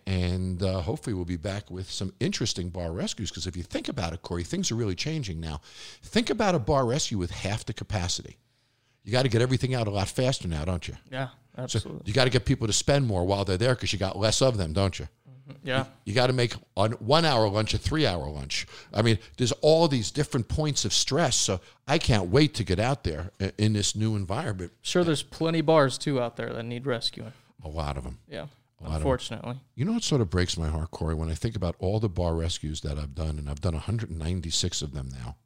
And 0.07 0.63
uh, 0.63 0.81
hopefully, 0.81 1.13
we'll 1.13 1.27
be 1.27 1.37
back 1.37 1.71
with 1.71 1.91
some 1.91 2.15
interesting 2.19 2.71
bar 2.71 2.91
rescues. 2.93 3.31
Because 3.31 3.47
if 3.47 3.55
you 3.55 3.63
think 3.63 3.89
about 3.91 4.15
it, 4.15 4.23
Corey, 4.23 4.43
things 4.43 4.71
are 4.71 4.77
really 4.77 4.95
changing 4.95 5.41
now. 5.41 5.61
Think 6.03 6.31
about 6.31 6.55
a 6.55 6.59
bar 6.59 6.87
rescue 6.87 7.19
with 7.19 7.31
half 7.31 7.67
the 7.67 7.75
capacity. 7.75 8.39
You 9.05 9.13
got 9.13 9.23
to 9.23 9.29
get 9.29 9.43
everything 9.43 9.75
out 9.75 9.87
a 9.87 9.91
lot 9.91 10.09
faster 10.09 10.49
now, 10.49 10.65
don't 10.65 10.89
you? 10.89 10.97
Yeah. 11.13 11.29
So 11.57 11.63
Absolutely. 11.63 12.03
you 12.07 12.13
got 12.15 12.25
to 12.25 12.31
get 12.31 12.45
people 12.45 12.67
to 12.67 12.73
spend 12.73 13.07
more 13.07 13.25
while 13.25 13.45
they're 13.45 13.57
there 13.59 13.75
because 13.75 13.93
you 13.93 13.99
got 13.99 14.19
less 14.19 14.43
of 14.43 14.57
them, 14.57 14.73
don't 14.73 14.99
you? 14.99 15.07
Mm-hmm, 15.29 15.69
yeah. 15.69 15.85
You 16.05 16.15
got 16.15 16.29
to 16.29 16.33
make 16.33 16.55
a 16.77 16.89
one 16.89 17.25
hour 17.25 17.49
lunch 17.49 17.75
a 17.75 17.79
three 17.79 18.07
hour 18.07 18.29
lunch. 18.29 18.67
I 18.93 19.03
mean, 19.03 19.19
there's 19.37 19.53
all 19.61 19.87
these 19.87 20.11
different 20.11 20.49
points 20.49 20.85
of 20.85 20.93
stress. 20.93 21.37
So 21.37 21.61
I 21.87 21.99
can't 21.99 22.31
wait 22.31 22.55
to 22.55 22.65
get 22.65 22.81
out 22.81 23.05
there 23.05 23.31
in 23.59 23.75
this 23.75 23.95
new 23.95 24.17
environment. 24.17 24.73
Sure, 24.83 25.05
there's 25.05 25.23
plenty 25.23 25.61
bars 25.61 25.99
too 25.99 26.21
out 26.21 26.37
there 26.37 26.53
that 26.53 26.63
need 26.65 26.87
rescuing. 26.87 27.33
A 27.63 27.69
lot 27.69 27.97
of 27.97 28.05
them. 28.05 28.19
Yeah. 28.29 28.41
lot 28.41 28.49
of 28.81 28.87
'em. 28.87 28.95
Unfortunately. 28.97 29.61
You 29.75 29.85
know 29.85 29.93
what 29.93 30.03
sort 30.03 30.21
of 30.23 30.31
breaks 30.31 30.57
my 30.57 30.69
heart, 30.69 30.91
Corey, 30.91 31.15
when 31.15 31.31
I 31.31 31.35
think 31.35 31.57
about 31.57 31.77
all 31.79 32.01
the 32.01 32.09
bar 32.09 32.35
rescues 32.35 32.81
that 32.81 32.99
I've 32.99 33.15
done, 33.15 33.39
and 33.39 33.49
I've 33.49 33.61
done 33.61 33.75
196 33.75 34.83
of 34.83 34.93
them 34.93 35.09
now. 35.13 35.37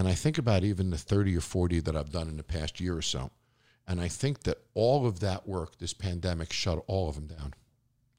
And 0.00 0.08
I 0.08 0.14
think 0.14 0.38
about 0.38 0.64
even 0.64 0.88
the 0.88 0.96
30 0.96 1.36
or 1.36 1.42
40 1.42 1.80
that 1.80 1.94
I've 1.94 2.10
done 2.10 2.28
in 2.28 2.38
the 2.38 2.42
past 2.42 2.80
year 2.80 2.96
or 2.96 3.02
so. 3.02 3.30
And 3.86 4.00
I 4.00 4.08
think 4.08 4.44
that 4.44 4.56
all 4.72 5.06
of 5.06 5.20
that 5.20 5.46
work, 5.46 5.76
this 5.76 5.92
pandemic, 5.92 6.54
shut 6.54 6.82
all 6.86 7.10
of 7.10 7.16
them 7.16 7.26
down. 7.26 7.52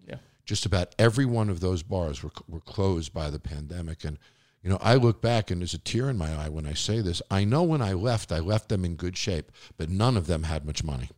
Yeah. 0.07 0.17
just 0.45 0.67
about 0.67 0.93
every 1.00 1.25
one 1.25 1.50
of 1.50 1.59
those 1.59 1.81
bars 1.81 2.21
were, 2.21 2.29
were 2.47 2.59
closed 2.59 3.15
by 3.15 3.31
the 3.31 3.39
pandemic. 3.39 4.03
And, 4.03 4.19
you 4.61 4.69
know, 4.69 4.77
I 4.79 4.93
look 4.93 5.23
back 5.23 5.50
and 5.50 5.59
there's 5.59 5.73
a 5.73 5.79
tear 5.79 6.07
in 6.07 6.19
my 6.19 6.31
eye 6.31 6.50
when 6.50 6.67
I 6.67 6.73
say 6.73 7.01
this. 7.01 7.19
I 7.31 7.45
know 7.45 7.63
when 7.63 7.81
I 7.81 7.93
left, 7.93 8.31
I 8.31 8.38
left 8.38 8.69
them 8.69 8.85
in 8.85 8.95
good 8.95 9.17
shape, 9.17 9.51
but 9.75 9.89
none 9.89 10.17
of 10.17 10.27
them 10.27 10.43
had 10.43 10.65
much 10.67 10.83
money, 10.83 11.09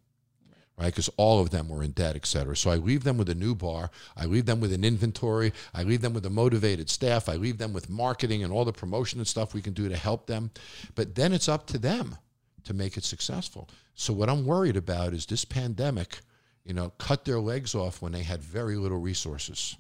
right? 0.84 0.94
Because 0.94 1.10
all 1.18 1.40
of 1.40 1.50
them 1.50 1.70
were 1.70 1.84
in 1.84 1.92
debt, 1.92 2.16
et 2.16 2.26
cetera. 2.26 2.56
So 2.56 2.70
I 2.70 2.76
leave 2.76 3.04
them 3.04 3.18
with 3.18 3.30
a 3.30 3.36
new 3.36 3.56
bar. 3.56 3.90
I 4.16 4.26
leave 4.26 4.46
them 4.46 4.60
with 4.60 4.74
an 4.74 4.84
inventory. 4.84 5.54
I 5.74 5.84
leave 5.84 6.02
them 6.02 6.14
with 6.14 6.26
a 6.26 6.30
motivated 6.30 6.90
staff. 6.90 7.30
I 7.30 7.36
leave 7.36 7.58
them 7.58 7.74
with 7.74 7.90
marketing 7.90 8.44
and 8.44 8.52
all 8.52 8.66
the 8.66 8.74
promotion 8.74 9.20
and 9.20 9.28
stuff 9.28 9.54
we 9.54 9.62
can 9.62 9.74
do 9.74 9.90
to 9.90 9.98
help 9.98 10.28
them. 10.28 10.52
But 10.96 11.16
then 11.16 11.34
it's 11.34 11.50
up 11.50 11.66
to 11.68 11.78
them 11.78 12.18
to 12.66 12.74
make 12.74 12.98
it 12.98 13.04
successful. 13.04 13.70
So 13.96 14.14
what 14.14 14.30
I'm 14.30 14.46
worried 14.46 14.78
about 14.78 15.14
is 15.14 15.26
this 15.26 15.46
pandemic 15.46 16.20
you 16.66 16.74
know, 16.74 16.92
cut 16.98 17.26
their 17.26 17.40
legs 17.40 17.76
off 17.76 18.02
when 18.02 18.12
they 18.12 18.24
had 18.24 18.42
very 18.42 18.78
little 18.78 18.98
resources. 18.98 19.76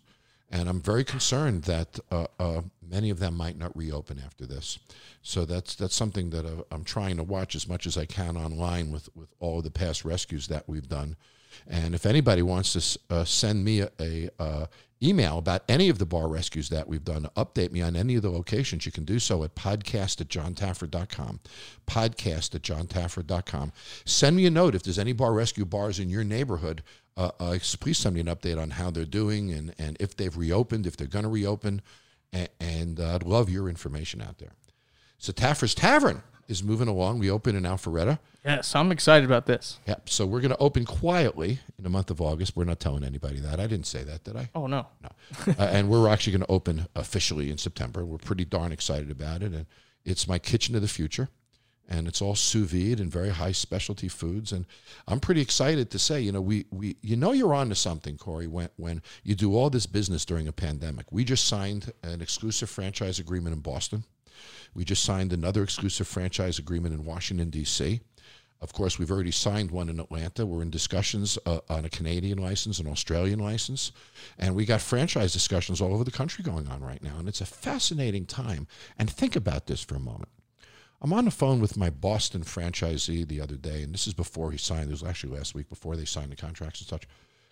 And 0.53 0.69
I'm 0.69 0.81
very 0.81 1.03
concerned 1.03 1.63
that 1.63 1.99
uh, 2.11 2.27
uh, 2.39 2.61
many 2.87 3.09
of 3.09 3.17
them 3.17 3.35
might 3.35 3.57
not 3.57 3.75
reopen 3.75 4.21
after 4.23 4.45
this. 4.45 4.77
So 5.23 5.45
that's 5.45 5.73
that's 5.73 5.95
something 5.95 6.29
that 6.29 6.45
uh, 6.45 6.63
I'm 6.71 6.83
trying 6.83 7.17
to 7.17 7.23
watch 7.23 7.55
as 7.55 7.67
much 7.67 7.87
as 7.87 7.97
I 7.97 8.05
can 8.05 8.37
online 8.37 8.91
with, 8.91 9.09
with 9.15 9.29
all 9.39 9.57
of 9.57 9.63
the 9.63 9.71
past 9.71 10.05
rescues 10.05 10.47
that 10.49 10.69
we've 10.69 10.87
done. 10.87 11.15
And 11.67 11.95
if 11.95 12.05
anybody 12.05 12.43
wants 12.43 12.73
to 12.73 12.99
uh, 13.15 13.23
send 13.23 13.65
me 13.65 13.81
a, 13.81 13.89
a 13.99 14.29
uh, 14.39 14.65
email 15.03 15.37
about 15.37 15.63
any 15.67 15.89
of 15.89 15.99
the 15.99 16.05
bar 16.05 16.27
rescues 16.27 16.69
that 16.69 16.87
we've 16.87 17.03
done, 17.03 17.27
update 17.35 17.71
me 17.71 17.81
on 17.81 17.95
any 17.95 18.15
of 18.15 18.21
the 18.21 18.29
locations, 18.29 18.85
you 18.85 18.91
can 18.91 19.05
do 19.05 19.19
so 19.19 19.43
at 19.43 19.55
podcast 19.55 20.21
at 20.21 20.29
jontaffer.com. 20.29 21.39
Podcast 21.87 22.55
at 22.55 22.61
jontaffer.com. 22.61 23.73
Send 24.05 24.35
me 24.35 24.45
a 24.45 24.51
note 24.51 24.75
if 24.75 24.83
there's 24.83 24.99
any 24.99 25.13
bar 25.13 25.33
rescue 25.33 25.65
bars 25.65 25.99
in 25.99 26.09
your 26.09 26.23
neighborhood. 26.23 26.83
Uh, 27.15 27.31
uh, 27.39 27.57
please 27.79 27.97
send 27.97 28.15
me 28.15 28.21
an 28.21 28.27
update 28.27 28.59
on 28.59 28.71
how 28.71 28.89
they're 28.89 29.05
doing 29.05 29.51
and, 29.51 29.73
and 29.77 29.97
if 29.99 30.15
they've 30.15 30.35
reopened, 30.35 30.87
if 30.87 30.97
they're 30.97 31.07
going 31.07 31.23
to 31.23 31.29
reopen. 31.29 31.81
And, 32.31 32.49
and 32.59 32.99
uh, 32.99 33.15
I'd 33.15 33.23
love 33.23 33.49
your 33.49 33.69
information 33.69 34.21
out 34.21 34.39
there. 34.39 34.53
So 35.19 35.31
Taffer's 35.31 35.75
Tavern 35.75 36.23
is 36.47 36.63
moving 36.63 36.87
along. 36.87 37.19
We 37.19 37.29
open 37.29 37.55
in 37.55 37.63
Alpharetta. 37.63 38.19
Yes, 38.43 38.75
I'm 38.75 38.91
excited 38.91 39.25
about 39.25 39.45
this. 39.45 39.79
Yep. 39.87 40.09
So 40.09 40.25
we're 40.25 40.41
going 40.41 40.51
to 40.51 40.57
open 40.57 40.85
quietly 40.85 41.59
in 41.77 41.83
the 41.83 41.89
month 41.89 42.11
of 42.11 42.19
August. 42.19 42.55
We're 42.55 42.65
not 42.65 42.79
telling 42.79 43.03
anybody 43.03 43.39
that. 43.39 43.59
I 43.59 43.67
didn't 43.67 43.87
say 43.87 44.03
that, 44.03 44.23
did 44.25 44.35
I? 44.35 44.49
Oh 44.53 44.67
no. 44.67 44.87
No. 45.01 45.09
uh, 45.57 45.63
and 45.63 45.89
we're 45.89 46.09
actually 46.09 46.33
going 46.33 46.45
to 46.45 46.51
open 46.51 46.87
officially 46.95 47.49
in 47.49 47.57
September. 47.57 48.05
We're 48.05 48.17
pretty 48.17 48.45
darn 48.45 48.71
excited 48.71 49.09
about 49.09 49.43
it. 49.43 49.53
And 49.53 49.65
it's 50.03 50.27
my 50.27 50.39
kitchen 50.39 50.75
of 50.75 50.81
the 50.81 50.87
future. 50.87 51.29
And 51.87 52.07
it's 52.07 52.21
all 52.21 52.35
sous 52.35 52.69
vide 52.69 52.99
and 52.99 53.11
very 53.11 53.29
high 53.29 53.51
specialty 53.51 54.07
foods. 54.07 54.51
And 54.51 54.65
I'm 55.07 55.19
pretty 55.19 55.41
excited 55.41 55.91
to 55.91 55.99
say, 55.99 56.21
you 56.21 56.31
know, 56.31 56.41
we, 56.41 56.65
we 56.71 56.95
you 57.01 57.15
know 57.17 57.33
you're 57.33 57.53
on 57.53 57.69
to 57.69 57.75
something, 57.75 58.17
Corey, 58.17 58.47
when, 58.47 58.69
when 58.77 59.01
you 59.23 59.35
do 59.35 59.55
all 59.55 59.69
this 59.69 59.85
business 59.85 60.23
during 60.25 60.47
a 60.47 60.53
pandemic. 60.53 61.11
We 61.11 61.23
just 61.25 61.45
signed 61.45 61.91
an 62.01 62.21
exclusive 62.21 62.69
franchise 62.69 63.19
agreement 63.19 63.53
in 63.53 63.61
Boston. 63.61 64.05
We 64.73 64.83
just 64.83 65.03
signed 65.03 65.33
another 65.33 65.63
exclusive 65.63 66.07
franchise 66.07 66.59
agreement 66.59 66.93
in 66.93 67.05
Washington, 67.05 67.49
D.C. 67.49 68.01
Of 68.63 68.71
course, 68.71 68.97
we've 68.97 69.11
already 69.11 69.31
signed 69.31 69.71
one 69.71 69.89
in 69.89 69.99
Atlanta. 69.99 70.45
We're 70.45 70.61
in 70.61 70.69
discussions 70.69 71.37
uh, 71.45 71.59
on 71.69 71.83
a 71.83 71.89
Canadian 71.89 72.37
license, 72.37 72.79
an 72.79 72.87
Australian 72.87 73.39
license, 73.39 73.91
and 74.39 74.55
we 74.55 74.65
got 74.65 74.79
franchise 74.79 75.33
discussions 75.33 75.81
all 75.81 75.93
over 75.93 76.05
the 76.05 76.11
country 76.11 76.45
going 76.45 76.69
on 76.69 76.81
right 76.81 77.03
now. 77.03 77.17
And 77.17 77.27
it's 77.27 77.41
a 77.41 77.45
fascinating 77.45 78.25
time. 78.25 78.67
And 78.97 79.09
think 79.09 79.35
about 79.35 79.67
this 79.67 79.83
for 79.83 79.95
a 79.95 79.99
moment. 79.99 80.29
I'm 81.01 81.11
on 81.11 81.25
the 81.25 81.31
phone 81.31 81.59
with 81.59 81.75
my 81.75 81.89
Boston 81.89 82.43
franchisee 82.43 83.27
the 83.27 83.41
other 83.41 83.57
day, 83.57 83.83
and 83.83 83.93
this 83.93 84.07
is 84.07 84.13
before 84.13 84.51
he 84.51 84.57
signed. 84.57 84.87
It 84.87 84.91
was 84.91 85.03
actually 85.03 85.37
last 85.37 85.53
week 85.53 85.67
before 85.67 85.97
they 85.97 86.05
signed 86.05 86.31
the 86.31 86.37
contracts 86.37 86.79
and 86.79 86.87
such. 86.87 87.05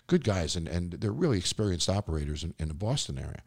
Good 0.07 0.23
guys, 0.23 0.55
and, 0.55 0.69
and 0.69 0.93
they're 0.93 1.11
really 1.11 1.37
experienced 1.37 1.89
operators 1.89 2.45
in, 2.45 2.53
in 2.57 2.69
the 2.69 2.73
Boston 2.73 3.19
area. 3.19 3.43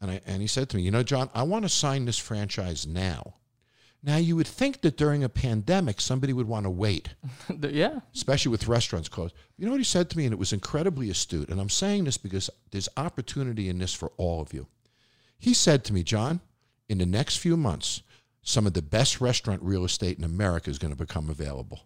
And, 0.00 0.10
I, 0.10 0.20
and 0.26 0.40
he 0.40 0.48
said 0.48 0.68
to 0.70 0.76
me, 0.76 0.82
You 0.82 0.90
know, 0.90 1.02
Jon, 1.02 1.30
I 1.34 1.42
want 1.42 1.64
to 1.64 1.68
sign 1.68 2.04
this 2.04 2.18
franchise 2.18 2.86
now. 2.86 3.34
Now, 4.02 4.18
you 4.18 4.36
would 4.36 4.46
think 4.46 4.82
that 4.82 4.96
during 4.96 5.24
a 5.24 5.28
pandemic, 5.28 6.00
somebody 6.00 6.32
would 6.32 6.46
want 6.46 6.64
to 6.64 6.70
wait, 6.70 7.08
yeah. 7.60 8.00
especially 8.14 8.50
with 8.50 8.68
restaurants 8.68 9.08
closed. 9.08 9.34
You 9.56 9.66
know 9.66 9.72
what 9.72 9.80
he 9.80 9.84
said 9.84 10.10
to 10.10 10.18
me? 10.18 10.24
And 10.24 10.32
it 10.32 10.38
was 10.38 10.52
incredibly 10.52 11.10
astute. 11.10 11.48
And 11.48 11.60
I'm 11.60 11.70
saying 11.70 12.04
this 12.04 12.16
because 12.16 12.48
there's 12.70 12.88
opportunity 12.96 13.68
in 13.68 13.78
this 13.78 13.94
for 13.94 14.12
all 14.16 14.40
of 14.40 14.52
you. 14.52 14.68
He 15.38 15.54
said 15.54 15.82
to 15.84 15.92
me, 15.92 16.04
Jon, 16.04 16.40
in 16.88 16.98
the 16.98 17.06
next 17.06 17.38
few 17.38 17.56
months, 17.56 18.02
some 18.42 18.66
of 18.66 18.74
the 18.74 18.82
best 18.82 19.20
restaurant 19.20 19.60
real 19.62 19.84
estate 19.84 20.18
in 20.18 20.24
America 20.24 20.70
is 20.70 20.78
going 20.78 20.92
to 20.92 20.96
become 20.96 21.28
available. 21.28 21.80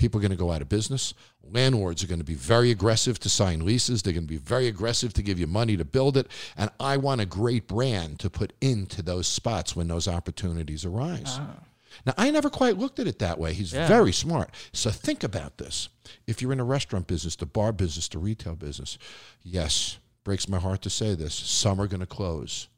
People 0.00 0.18
are 0.18 0.22
going 0.22 0.30
to 0.30 0.36
go 0.36 0.50
out 0.50 0.62
of 0.62 0.68
business. 0.70 1.12
Landlords 1.52 2.02
are 2.02 2.06
going 2.06 2.20
to 2.20 2.24
be 2.24 2.32
very 2.34 2.70
aggressive 2.70 3.18
to 3.20 3.28
sign 3.28 3.66
leases. 3.66 4.00
They're 4.00 4.14
going 4.14 4.24
to 4.26 4.32
be 4.32 4.38
very 4.38 4.66
aggressive 4.66 5.12
to 5.12 5.22
give 5.22 5.38
you 5.38 5.46
money 5.46 5.76
to 5.76 5.84
build 5.84 6.16
it. 6.16 6.26
And 6.56 6.70
I 6.80 6.96
want 6.96 7.20
a 7.20 7.26
great 7.26 7.68
brand 7.68 8.18
to 8.20 8.30
put 8.30 8.54
into 8.62 9.02
those 9.02 9.28
spots 9.28 9.76
when 9.76 9.88
those 9.88 10.08
opportunities 10.08 10.86
arise. 10.86 11.36
Ah. 11.38 11.54
Now, 12.06 12.14
I 12.16 12.30
never 12.30 12.48
quite 12.48 12.78
looked 12.78 12.98
at 12.98 13.06
it 13.08 13.18
that 13.18 13.38
way. 13.38 13.52
He's 13.52 13.74
Yeah. 13.74 13.86
very 13.86 14.10
smart. 14.12 14.54
So 14.72 14.90
think 14.90 15.22
about 15.22 15.58
this. 15.58 15.90
If 16.26 16.40
you're 16.40 16.52
in 16.54 16.60
a 16.60 16.64
restaurant 16.64 17.06
business, 17.06 17.36
the 17.36 17.44
bar 17.44 17.70
business, 17.72 18.08
the 18.08 18.18
retail 18.18 18.54
business, 18.56 18.96
yes, 19.42 19.98
breaks 20.24 20.48
my 20.48 20.60
heart 20.60 20.80
to 20.82 20.90
say 20.90 21.14
this, 21.14 21.34
some 21.34 21.78
are 21.78 21.86
going 21.86 22.00
to 22.00 22.06
close. 22.06 22.68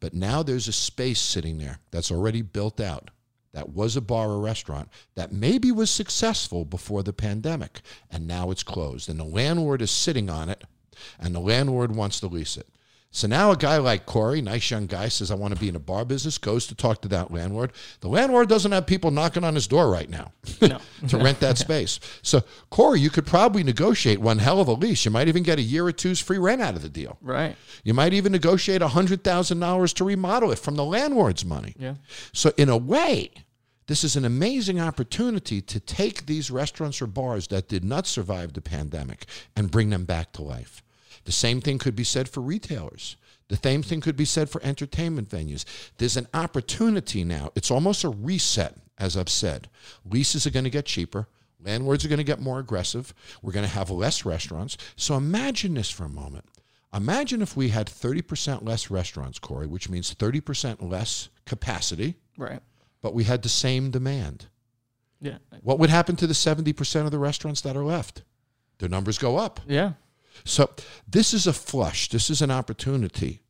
But 0.00 0.14
now 0.14 0.42
there's 0.42 0.68
a 0.68 0.72
space 0.72 1.20
sitting 1.20 1.58
there 1.58 1.80
that's 1.90 2.10
already 2.10 2.40
built 2.40 2.80
out. 2.80 3.10
That 3.52 3.70
was 3.70 3.96
a 3.96 4.00
bar 4.00 4.30
or 4.30 4.40
restaurant 4.40 4.88
that 5.14 5.32
maybe 5.32 5.70
was 5.70 5.90
successful 5.90 6.64
before 6.64 7.02
the 7.02 7.12
pandemic, 7.12 7.80
and 8.10 8.26
now 8.26 8.50
it's 8.50 8.62
closed. 8.62 9.08
And 9.08 9.20
the 9.20 9.24
landlord 9.24 9.82
is 9.82 9.90
sitting 9.90 10.30
on 10.30 10.48
it, 10.48 10.64
and 11.18 11.34
the 11.34 11.40
landlord 11.40 11.94
wants 11.94 12.18
to 12.20 12.28
lease 12.28 12.56
it. 12.56 12.68
So 13.14 13.28
now 13.28 13.50
a 13.50 13.56
guy 13.58 13.76
like 13.76 14.06
Corey, 14.06 14.40
nice 14.40 14.70
young 14.70 14.86
guy, 14.86 15.08
says, 15.08 15.30
I 15.30 15.34
want 15.34 15.52
to 15.54 15.60
be 15.60 15.68
in 15.68 15.76
a 15.76 15.78
bar 15.78 16.06
business, 16.06 16.38
goes 16.38 16.66
to 16.68 16.74
talk 16.74 17.02
to 17.02 17.08
that 17.08 17.30
landlord. 17.30 17.72
The 18.00 18.08
landlord 18.08 18.48
doesn't 18.48 18.72
have 18.72 18.86
people 18.86 19.10
knocking 19.10 19.44
on 19.44 19.54
his 19.54 19.66
door 19.68 19.90
right 19.90 20.08
now 20.08 20.32
No. 20.62 20.78
to 21.08 21.18
rent 21.18 21.38
that 21.40 21.58
space. 21.66 22.00
So, 22.22 22.42
Corey, 22.70 23.00
you 23.00 23.10
could 23.10 23.26
probably 23.26 23.62
negotiate 23.62 24.18
one 24.18 24.38
hell 24.38 24.60
of 24.60 24.68
a 24.68 24.72
lease. 24.72 25.04
You 25.04 25.10
might 25.10 25.28
even 25.28 25.42
get 25.42 25.58
a 25.58 25.62
year 25.62 25.84
or 25.86 25.92
two's 25.92 26.20
free 26.20 26.38
rent 26.38 26.62
out 26.62 26.74
of 26.74 26.80
the 26.80 26.88
deal. 26.88 27.18
Right. 27.20 27.54
You 27.84 27.92
might 27.92 28.14
even 28.14 28.32
negotiate 28.32 28.80
$100,000 28.80 29.94
to 29.94 30.04
remodel 30.04 30.50
it 30.50 30.58
from 30.58 30.76
the 30.76 30.84
landlord's 30.84 31.44
money. 31.44 31.74
Yeah. 31.78 31.96
So, 32.32 32.52
in 32.56 32.70
a 32.70 32.78
way, 32.78 33.30
this 33.88 34.04
is 34.04 34.16
an 34.16 34.24
amazing 34.24 34.80
opportunity 34.80 35.60
to 35.60 35.80
take 35.80 36.24
these 36.24 36.50
restaurants 36.50 37.02
or 37.02 37.06
bars 37.06 37.48
that 37.48 37.68
did 37.68 37.84
not 37.84 38.06
survive 38.06 38.54
the 38.54 38.62
pandemic 38.62 39.26
and 39.54 39.70
bring 39.70 39.90
them 39.90 40.04
back 40.06 40.32
to 40.32 40.42
life. 40.42 40.82
The 41.24 41.32
same 41.32 41.60
thing 41.60 41.78
could 41.78 41.96
be 41.96 42.04
said 42.04 42.28
for 42.28 42.40
retailers. 42.40 43.16
The 43.48 43.56
same 43.62 43.82
thing 43.82 44.00
could 44.00 44.16
be 44.16 44.24
said 44.24 44.48
for 44.48 44.62
entertainment 44.64 45.28
venues. 45.28 45.64
There's 45.98 46.16
an 46.16 46.28
opportunity 46.32 47.22
now. 47.24 47.50
It's 47.54 47.70
almost 47.70 48.04
a 48.04 48.08
reset, 48.08 48.76
as 48.98 49.16
I've 49.16 49.28
said. 49.28 49.68
Leases 50.04 50.46
are 50.46 50.50
going 50.50 50.64
to 50.64 50.70
get 50.70 50.86
cheaper. 50.86 51.28
Landlords 51.62 52.04
are 52.04 52.08
going 52.08 52.18
to 52.18 52.24
get 52.24 52.40
more 52.40 52.58
aggressive. 52.58 53.12
We're 53.42 53.52
going 53.52 53.66
to 53.66 53.70
have 53.74 53.90
less 53.90 54.24
restaurants. 54.24 54.76
So 54.96 55.16
imagine 55.16 55.74
this 55.74 55.90
for 55.90 56.04
a 56.04 56.08
moment. 56.08 56.46
Imagine 56.94 57.40
if 57.40 57.56
we 57.56 57.68
had 57.68 57.86
30% 57.86 58.64
less 58.66 58.90
restaurants, 58.90 59.38
Corey, 59.38 59.66
which 59.66 59.88
means 59.88 60.14
30% 60.14 60.82
less 60.82 61.28
capacity, 61.46 62.16
Right. 62.36 62.60
but 63.00 63.14
we 63.14 63.24
had 63.24 63.42
the 63.42 63.48
same 63.48 63.90
demand. 63.90 64.46
Yeah. 65.20 65.38
What 65.62 65.78
would 65.78 65.88
happen 65.90 66.16
to 66.16 66.26
the 66.26 66.34
70% 66.34 67.04
of 67.04 67.10
the 67.12 67.18
restaurants 67.18 67.60
that 67.62 67.76
are 67.76 67.84
left? 67.84 68.22
Their 68.78 68.88
numbers 68.88 69.18
go 69.18 69.36
up. 69.36 69.60
Yeah. 69.68 69.92
So 70.44 70.70
this 71.06 71.34
is 71.34 71.46
a 71.46 71.52
flush. 71.52 72.08
This 72.08 72.30
is 72.30 72.42
an 72.42 72.50
opportunity 72.50 73.42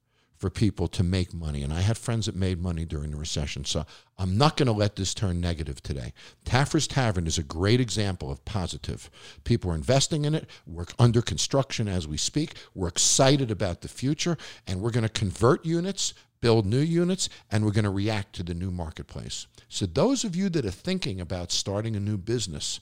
for 0.43 0.51
people 0.51 0.89
to 0.89 1.05
make 1.05 1.33
money. 1.33 1.63
And 1.63 1.73
I 1.73 1.83
had 1.83 1.97
friends 1.97 2.27
that 2.27 2.35
made 2.35 2.61
money 2.61 2.85
during 2.85 3.13
the 3.13 3.17
recession. 3.17 3.65
So 3.65 3.87
I'm 4.19 4.37
not 4.37 4.57
going 4.57 4.67
to 4.67 4.73
let 4.73 4.97
this 4.97 5.15
turn 5.15 5.41
negative 5.41 5.81
today. 5.85 6.13
Taffer's 6.45 6.89
Tavern 6.89 7.29
is 7.29 7.39
a 7.39 7.45
great 7.45 7.81
example 7.81 8.29
of 8.29 8.45
positive. 8.45 9.09
People 9.45 9.71
are 9.71 9.77
investing 9.77 10.25
in 10.25 10.35
it. 10.35 10.51
We're 10.67 10.87
under 10.99 11.23
construction 11.23 11.87
as 11.87 12.09
we 12.09 12.17
speak. 12.17 12.55
We're 12.75 12.89
excited 12.89 13.53
about 13.53 13.83
the 13.83 13.89
future. 13.89 14.37
And 14.67 14.81
we're 14.81 14.91
going 14.91 15.05
to 15.05 15.09
convert 15.09 15.65
units, 15.65 16.13
build 16.41 16.67
new 16.67 16.81
units, 16.81 17.29
and 17.49 17.65
we're 17.65 17.71
going 17.71 17.85
to 17.85 17.91
react 17.91 18.35
to 18.35 18.43
the 18.43 18.53
new 18.53 18.73
marketplace. 18.73 19.47
So 19.69 19.87
those 19.87 20.25
of 20.25 20.35
you 20.35 20.49
that 20.49 20.67
are 20.67 20.73
thinking 20.73 21.21
about 21.21 21.53
starting 21.53 21.95
a 21.95 22.01
new 22.01 22.19
business, 22.19 22.81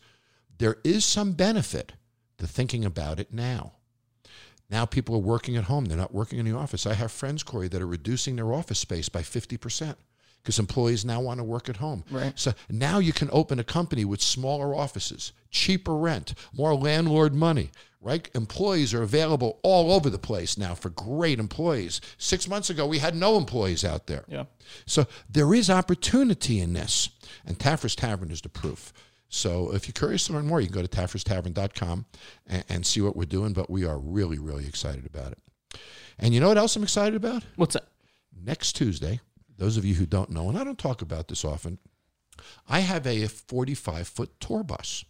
there 0.57 0.79
is 0.83 1.05
some 1.05 1.33
benefit 1.33 1.93
to 2.39 2.47
thinking 2.47 2.87
about 2.87 3.21
it 3.21 3.35
now. 3.35 3.73
Now 4.71 4.87
people 4.87 5.15
are 5.17 5.19
working 5.19 5.57
at 5.57 5.65
home. 5.65 5.87
They're 5.87 5.97
not 5.97 6.15
working 6.15 6.39
in 6.39 6.47
the 6.47 6.57
office. 6.57 6.87
I 6.87 6.95
have 6.95 7.11
friends, 7.11 7.43
Corey, 7.43 7.69
that 7.69 7.83
are 7.83 7.87
reducing 7.87 8.37
their 8.37 8.53
office 8.53 8.79
space 8.79 9.09
by 9.09 9.23
50% 9.23 9.97
because 10.43 10.59
employees 10.59 11.05
now 11.05 11.21
want 11.21 11.39
to 11.39 11.45
work 11.45 11.69
at 11.69 11.77
home. 11.77 12.05
Right. 12.11 12.33
So 12.39 12.53
now 12.69 12.99
you 12.99 13.13
can 13.13 13.29
open 13.33 13.59
a 13.59 13.65
company 13.65 14.05
with 14.05 14.23
smaller 14.23 14.75
offices, 14.75 15.33
cheaper 15.51 15.97
rent, 15.97 16.35
more 16.53 16.75
landlord 16.75 17.35
money, 17.35 17.71
right? 18.01 18.29
Employees 18.35 18.95
are 18.95 19.03
available 19.03 19.59
all 19.63 19.93
over 19.93 20.09
the 20.09 20.19
place 20.19 20.57
now 20.57 20.75
for 20.75 20.91
great 20.91 21.39
employees. 21.39 22.01
Six 22.17 22.49
months 22.49 22.71
ago, 22.71 22.87
we 22.87 22.99
had 22.99 23.15
no 23.15 23.37
employees 23.37 23.85
out 23.85 24.07
there. 24.07 24.25
Yeah. 24.29 24.45
So 24.87 25.07
there 25.29 25.53
is 25.53 25.69
opportunity 25.69 26.61
in 26.61 26.73
this, 26.73 27.11
and 27.45 27.59
Taffer's 27.59 27.95
Tavern 27.95 28.31
is 28.31 28.41
the 28.41 28.49
proof. 28.49 28.93
So 29.31 29.73
if 29.73 29.87
you're 29.87 29.93
curious 29.93 30.27
to 30.27 30.33
learn 30.33 30.47
more, 30.47 30.61
you 30.61 30.67
can 30.67 30.75
go 30.75 30.83
to 30.83 30.89
tafferstavern.com 30.89 32.05
and, 32.49 32.65
and 32.69 32.85
see 32.85 33.01
what 33.01 33.17
we're 33.17 33.25
doing, 33.25 33.53
but 33.53 33.71
we 33.71 33.85
are 33.85 33.97
really, 33.97 34.39
really 34.39 34.67
excited 34.67 35.07
about 35.07 35.33
it. 35.33 35.39
And 36.19 36.35
you 36.35 36.41
know 36.41 36.49
what 36.49 36.59
else 36.59 36.77
I'm 36.77 36.83
excited 36.83 37.15
about? 37.15 37.45
What's 37.57 37.75
that? 37.75 37.87
Next 38.45 38.73
Tuesday, 38.73 39.21
those 39.57 39.77
of 39.77 39.85
you 39.85 39.95
who 39.95 40.05
don't 40.05 40.31
know, 40.31 40.49
and 40.49 40.59
I 40.59 40.65
don't 40.65 40.79
talk 40.79 41.01
about 41.01 41.29
this 41.29 41.45
often, 41.45 41.79
I 42.69 42.81
have 42.81 43.07
a 43.07 43.27
45 43.29 44.09
foot 44.09 44.41
tour 44.41 44.65
bus. 44.65 45.05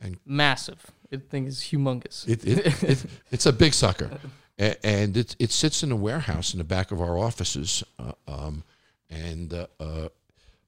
And 0.00 0.18
Massive. 0.24 0.92
It 1.10 1.28
thing 1.28 1.46
is 1.46 1.60
humongous. 1.60 2.28
It, 2.28 2.46
it, 2.46 2.82
it, 2.82 3.06
it's 3.30 3.46
a 3.46 3.52
big 3.52 3.74
sucker. 3.74 4.10
And 4.56 5.16
it, 5.16 5.34
it 5.40 5.50
sits 5.50 5.82
in 5.82 5.90
a 5.90 5.96
warehouse 5.96 6.54
in 6.54 6.58
the 6.58 6.64
back 6.64 6.92
of 6.92 7.00
our 7.00 7.18
offices. 7.18 7.82
Uh, 7.98 8.12
um, 8.28 8.62
and 9.10 9.52
uh, 9.52 9.66
uh, 9.80 10.08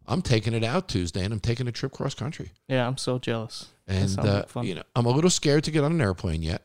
I'm 0.08 0.22
taking 0.22 0.54
it 0.54 0.64
out 0.64 0.88
Tuesday 0.88 1.24
and 1.24 1.32
I'm 1.32 1.40
taking 1.40 1.68
a 1.68 1.72
trip 1.72 1.92
cross 1.92 2.14
country. 2.14 2.50
yeah, 2.68 2.86
I'm 2.86 2.96
so 2.96 3.18
jealous. 3.18 3.66
And, 3.88 4.18
uh, 4.18 4.44
like 4.54 4.66
you 4.66 4.74
know, 4.74 4.82
I'm 4.94 5.06
a 5.06 5.10
little 5.10 5.30
scared 5.30 5.64
to 5.64 5.70
get 5.70 5.84
on 5.84 5.92
an 5.92 6.00
airplane 6.00 6.42
yet. 6.42 6.62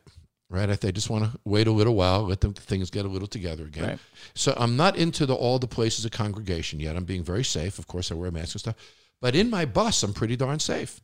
Right, 0.50 0.68
I, 0.68 0.72
I 0.86 0.90
just 0.90 1.08
want 1.08 1.24
to 1.24 1.40
wait 1.46 1.66
a 1.66 1.72
little 1.72 1.94
while, 1.94 2.24
let 2.24 2.42
the 2.42 2.50
things 2.50 2.90
get 2.90 3.06
a 3.06 3.08
little 3.08 3.26
together 3.26 3.64
again. 3.64 3.88
Right. 3.88 3.98
So 4.34 4.52
I'm 4.58 4.76
not 4.76 4.96
into 4.96 5.24
the 5.24 5.34
all 5.34 5.58
the 5.58 5.66
places 5.66 6.04
of 6.04 6.10
congregation 6.10 6.78
yet. 6.78 6.94
I'm 6.94 7.04
being 7.06 7.24
very 7.24 7.42
safe. 7.42 7.78
Of 7.78 7.86
course, 7.86 8.12
I 8.12 8.16
wear 8.16 8.28
a 8.28 8.32
mask 8.32 8.54
and 8.54 8.60
stuff. 8.60 8.76
But 9.22 9.34
in 9.34 9.48
my 9.48 9.64
bus, 9.64 10.02
I'm 10.02 10.12
pretty 10.12 10.36
darn 10.36 10.58
safe. 10.58 11.00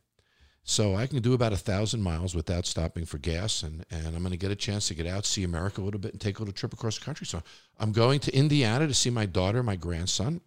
So 0.63 0.95
I 0.95 1.07
can 1.07 1.19
do 1.23 1.33
about 1.33 1.51
a 1.51 1.57
thousand 1.57 2.03
miles 2.03 2.35
without 2.35 2.67
stopping 2.67 3.05
for 3.05 3.17
gas, 3.17 3.63
and, 3.63 3.83
and 3.89 4.07
I'm 4.07 4.21
going 4.21 4.31
to 4.31 4.37
get 4.37 4.51
a 4.51 4.55
chance 4.55 4.87
to 4.89 4.93
get 4.93 5.07
out, 5.07 5.25
see 5.25 5.43
America 5.43 5.81
a 5.81 5.83
little 5.83 5.99
bit, 5.99 6.11
and 6.11 6.21
take 6.21 6.37
a 6.37 6.41
little 6.43 6.53
trip 6.53 6.73
across 6.73 6.99
the 6.99 7.05
country. 7.05 7.25
So 7.25 7.41
I'm 7.79 7.91
going 7.91 8.19
to 8.19 8.35
Indiana 8.35 8.85
to 8.85 8.93
see 8.93 9.09
my 9.09 9.25
daughter, 9.25 9.63
my 9.63 9.77
grandson, 9.77 10.41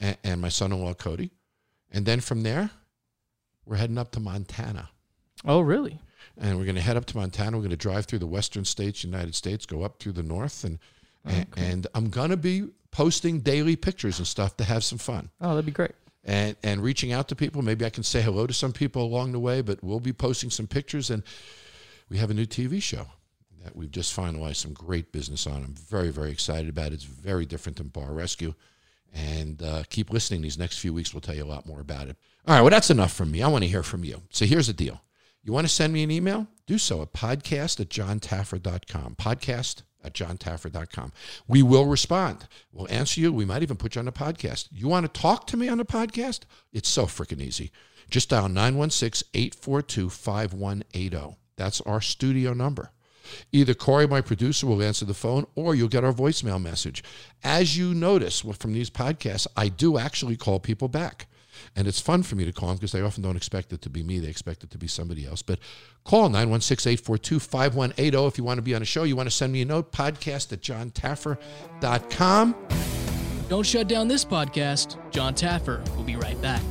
and, 0.00 0.16
and 0.24 0.40
my 0.40 0.48
son-in-law 0.48 0.94
Cody, 0.94 1.30
and 1.90 2.04
then 2.06 2.20
from 2.20 2.42
there, 2.42 2.70
we're 3.66 3.76
heading 3.76 3.98
up 3.98 4.10
to 4.12 4.20
Montana. 4.20 4.90
Oh, 5.44 5.60
really? 5.60 6.00
And 6.38 6.58
we're 6.58 6.64
going 6.64 6.74
to 6.76 6.80
head 6.82 6.96
up 6.96 7.06
to 7.06 7.16
Montana. 7.16 7.56
We're 7.56 7.62
going 7.62 7.70
to 7.70 7.76
drive 7.76 8.06
through 8.06 8.18
the 8.20 8.26
western 8.26 8.64
states, 8.64 9.04
United 9.04 9.34
States, 9.34 9.66
go 9.66 9.82
up 9.82 9.98
through 10.00 10.12
the 10.12 10.22
north, 10.22 10.64
and 10.64 10.78
oh, 11.26 11.30
and, 11.30 11.46
and 11.56 11.86
I'm 11.94 12.10
going 12.10 12.30
to 12.30 12.36
be 12.36 12.68
posting 12.90 13.40
daily 13.40 13.76
pictures 13.76 14.18
and 14.18 14.26
stuff 14.26 14.56
to 14.58 14.64
have 14.64 14.84
some 14.84 14.98
fun 14.98 15.28
Oh, 15.40 15.50
that'd 15.50 15.66
be 15.66 15.72
great. 15.72 15.92
and 16.24 16.56
and 16.62 16.82
reaching 16.82 17.12
out 17.12 17.28
to 17.28 17.36
people. 17.36 17.60
Maybe 17.62 17.84
I 17.84 17.90
can 17.90 18.02
say 18.04 18.22
hello 18.22 18.46
to 18.46 18.54
some 18.54 18.72
people 18.72 19.02
along 19.04 19.32
the 19.32 19.38
way, 19.40 19.60
but 19.62 19.82
we'll 19.82 20.00
be 20.00 20.12
posting 20.12 20.50
some 20.50 20.66
pictures. 20.66 21.10
And 21.10 21.22
we 22.08 22.18
have 22.18 22.30
a 22.30 22.34
new 22.34 22.46
TV 22.46 22.82
show 22.82 23.06
that 23.64 23.74
we've 23.76 23.90
just 23.90 24.14
finalized 24.16 24.56
some 24.56 24.72
great 24.74 25.10
business 25.12 25.46
on. 25.46 25.62
I'm 25.64 25.74
very 25.74 26.10
very 26.10 26.30
excited 26.30 26.68
about. 26.68 26.88
it. 26.88 26.94
It's 26.94 27.04
very 27.04 27.46
different 27.46 27.78
than 27.78 27.88
Bar 27.88 28.12
Rescue. 28.12 28.54
And 29.14 29.62
uh, 29.62 29.84
keep 29.88 30.10
listening. 30.10 30.42
These 30.42 30.58
next 30.58 30.78
few 30.78 30.92
weeks, 30.92 31.14
we'll 31.14 31.20
tell 31.20 31.36
you 31.36 31.44
a 31.44 31.46
lot 31.46 31.66
more 31.66 31.80
about 31.80 32.08
it. 32.08 32.16
All 32.46 32.54
right, 32.54 32.60
well, 32.60 32.70
that's 32.70 32.90
enough 32.90 33.12
from 33.12 33.30
me. 33.30 33.42
I 33.42 33.48
want 33.48 33.62
to 33.62 33.70
hear 33.70 33.84
from 33.84 34.04
you. 34.04 34.22
So 34.30 34.44
here's 34.44 34.66
the 34.66 34.72
deal. 34.72 35.02
You 35.42 35.52
want 35.52 35.66
to 35.66 35.72
send 35.72 35.92
me 35.92 36.02
an 36.02 36.10
email? 36.10 36.48
Do 36.66 36.78
so 36.78 37.00
at 37.00 37.12
podcast 37.12 37.78
at 37.78 37.90
jontaffer.com. 37.90 39.14
Podcast 39.16 39.82
at 40.02 40.14
jontaffer.com. 40.14 41.12
We 41.46 41.62
will 41.62 41.86
respond. 41.86 42.48
We'll 42.72 42.90
answer 42.90 43.20
you. 43.20 43.32
We 43.32 43.44
might 43.44 43.62
even 43.62 43.76
put 43.76 43.94
you 43.94 44.00
on 44.00 44.06
the 44.06 44.12
podcast. 44.12 44.68
You 44.72 44.88
want 44.88 45.12
to 45.12 45.20
talk 45.20 45.46
to 45.48 45.56
me 45.56 45.68
on 45.68 45.78
the 45.78 45.84
podcast? 45.84 46.40
It's 46.72 46.88
so 46.88 47.06
freaking 47.06 47.40
easy. 47.40 47.70
Just 48.10 48.30
dial 48.30 48.48
916 48.48 49.28
842 49.32 50.10
5180. 50.10 51.36
That's 51.56 51.80
our 51.82 52.00
studio 52.00 52.52
number. 52.52 52.90
Either 53.52 53.74
Corey, 53.74 54.06
my 54.06 54.20
producer, 54.20 54.66
will 54.66 54.82
answer 54.82 55.04
the 55.04 55.14
phone 55.14 55.46
or 55.54 55.74
you'll 55.74 55.88
get 55.88 56.04
our 56.04 56.12
voicemail 56.12 56.60
message. 56.60 57.02
As 57.42 57.76
you 57.76 57.94
notice 57.94 58.40
from 58.40 58.72
these 58.72 58.90
podcasts, 58.90 59.46
I 59.56 59.68
do 59.68 59.98
actually 59.98 60.36
call 60.36 60.60
people 60.60 60.88
back. 60.88 61.26
And 61.76 61.86
it's 61.86 62.00
fun 62.00 62.22
for 62.22 62.34
me 62.34 62.44
to 62.44 62.52
call 62.52 62.68
them 62.68 62.76
because 62.76 62.92
they 62.92 63.00
often 63.00 63.22
don't 63.22 63.36
expect 63.36 63.72
it 63.72 63.80
to 63.82 63.90
be 63.90 64.02
me. 64.02 64.18
They 64.18 64.28
expect 64.28 64.64
it 64.64 64.70
to 64.70 64.78
be 64.78 64.86
somebody 64.88 65.26
else. 65.26 65.42
But 65.42 65.60
call 66.04 66.28
916 66.28 66.92
842 66.92 67.40
5180 67.40 68.26
if 68.26 68.38
you 68.38 68.44
want 68.44 68.58
to 68.58 68.62
be 68.62 68.74
on 68.74 68.82
a 68.82 68.84
show. 68.84 69.04
You 69.04 69.16
want 69.16 69.28
to 69.28 69.34
send 69.34 69.52
me 69.52 69.62
a 69.62 69.64
note, 69.64 69.92
podcast 69.92 70.52
at 70.52 70.60
jontaffer.com. 70.62 72.54
Don't 73.48 73.66
shut 73.66 73.88
down 73.88 74.08
this 74.08 74.24
podcast. 74.24 74.96
Jon 75.10 75.34
Taffer 75.34 75.86
will 75.96 76.04
be 76.04 76.16
right 76.16 76.40
back. 76.40 76.62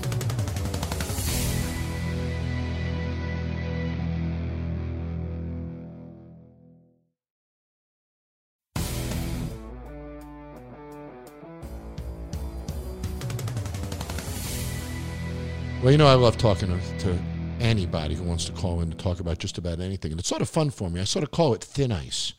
Well, 15.83 15.91
you 15.91 15.97
know, 15.97 16.07
I 16.07 16.13
love 16.13 16.37
talking 16.37 16.69
to, 16.69 16.99
to 16.99 17.19
anybody 17.59 18.15
who 18.15 18.23
wants 18.23 18.45
to 18.45 18.53
call 18.53 18.79
in 18.79 18.89
to 18.89 18.95
talk 18.95 19.19
about 19.19 19.37
just 19.39 19.57
about 19.57 19.81
anything. 19.81 20.11
And 20.11 20.19
it's 20.19 20.29
sort 20.29 20.41
of 20.41 20.47
fun 20.47 20.69
for 20.69 20.89
me. 20.89 21.01
I 21.01 21.03
sort 21.03 21.23
of 21.23 21.31
call 21.31 21.53
it 21.53 21.61
thin 21.61 21.91
ice. 21.91 22.31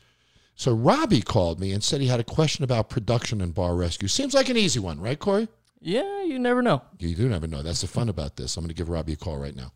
So 0.55 0.73
Robbie 0.73 1.21
called 1.21 1.59
me 1.59 1.71
and 1.71 1.83
said 1.83 2.01
he 2.01 2.07
had 2.07 2.19
a 2.19 2.23
question 2.23 2.63
about 2.63 2.89
production 2.89 3.41
and 3.41 3.53
bar 3.53 3.75
rescue. 3.75 4.07
Seems 4.07 4.33
like 4.33 4.49
an 4.49 4.57
easy 4.57 4.79
one, 4.79 4.99
right, 4.99 5.19
Corey? 5.19 5.47
Yeah, 5.79 6.23
you 6.23 6.39
never 6.39 6.63
know. 6.63 6.81
You 6.97 7.13
do 7.13 7.29
never 7.29 7.45
know. 7.45 7.61
That's 7.61 7.81
the 7.81 7.87
fun 7.87 8.09
about 8.09 8.35
this. 8.35 8.57
I'm 8.57 8.63
going 8.63 8.69
to 8.69 8.73
give 8.73 8.89
Robbie 8.89 9.13
a 9.13 9.15
call 9.15 9.37
right 9.37 9.55
now. 9.55 9.71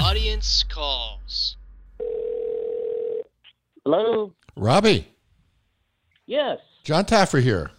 Audience 0.00 0.64
calls. 0.64 1.56
Hello. 3.84 4.32
Robbie, 4.56 5.06
Yes. 6.26 6.58
Jon 6.82 7.04
Taffer 7.04 7.40
here. 7.40 7.70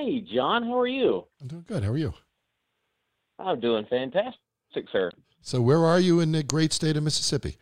Hey, 0.00 0.20
Jon. 0.20 0.62
How 0.62 0.80
are 0.80 0.86
you? 0.86 1.26
I'm 1.42 1.48
doing 1.48 1.64
good. 1.68 1.84
How 1.84 1.90
are 1.90 1.98
you? 1.98 2.14
I'm 3.38 3.60
doing 3.60 3.84
fantastic, 3.90 4.86
sir. 4.90 5.10
So, 5.42 5.60
where 5.60 5.84
are 5.84 6.00
you 6.00 6.20
in 6.20 6.32
the 6.32 6.42
great 6.42 6.72
state 6.72 6.96
of 6.96 7.02
Mississippi? 7.02 7.58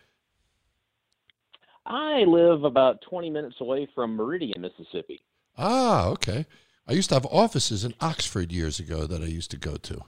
I 1.84 2.22
live 2.28 2.62
about 2.62 3.02
20 3.10 3.30
minutes 3.30 3.56
away 3.60 3.88
from 3.92 4.14
Meridian, 4.14 4.60
Mississippi. 4.60 5.20
Ah, 5.56 6.06
okay. 6.10 6.46
I 6.86 6.92
used 6.92 7.08
to 7.08 7.16
have 7.16 7.26
offices 7.26 7.84
in 7.84 7.94
Oxford 8.00 8.52
years 8.52 8.78
ago 8.78 9.06
that 9.06 9.20
I 9.20 9.26
used 9.26 9.50
to 9.50 9.56
go 9.56 9.76
to 9.76 10.00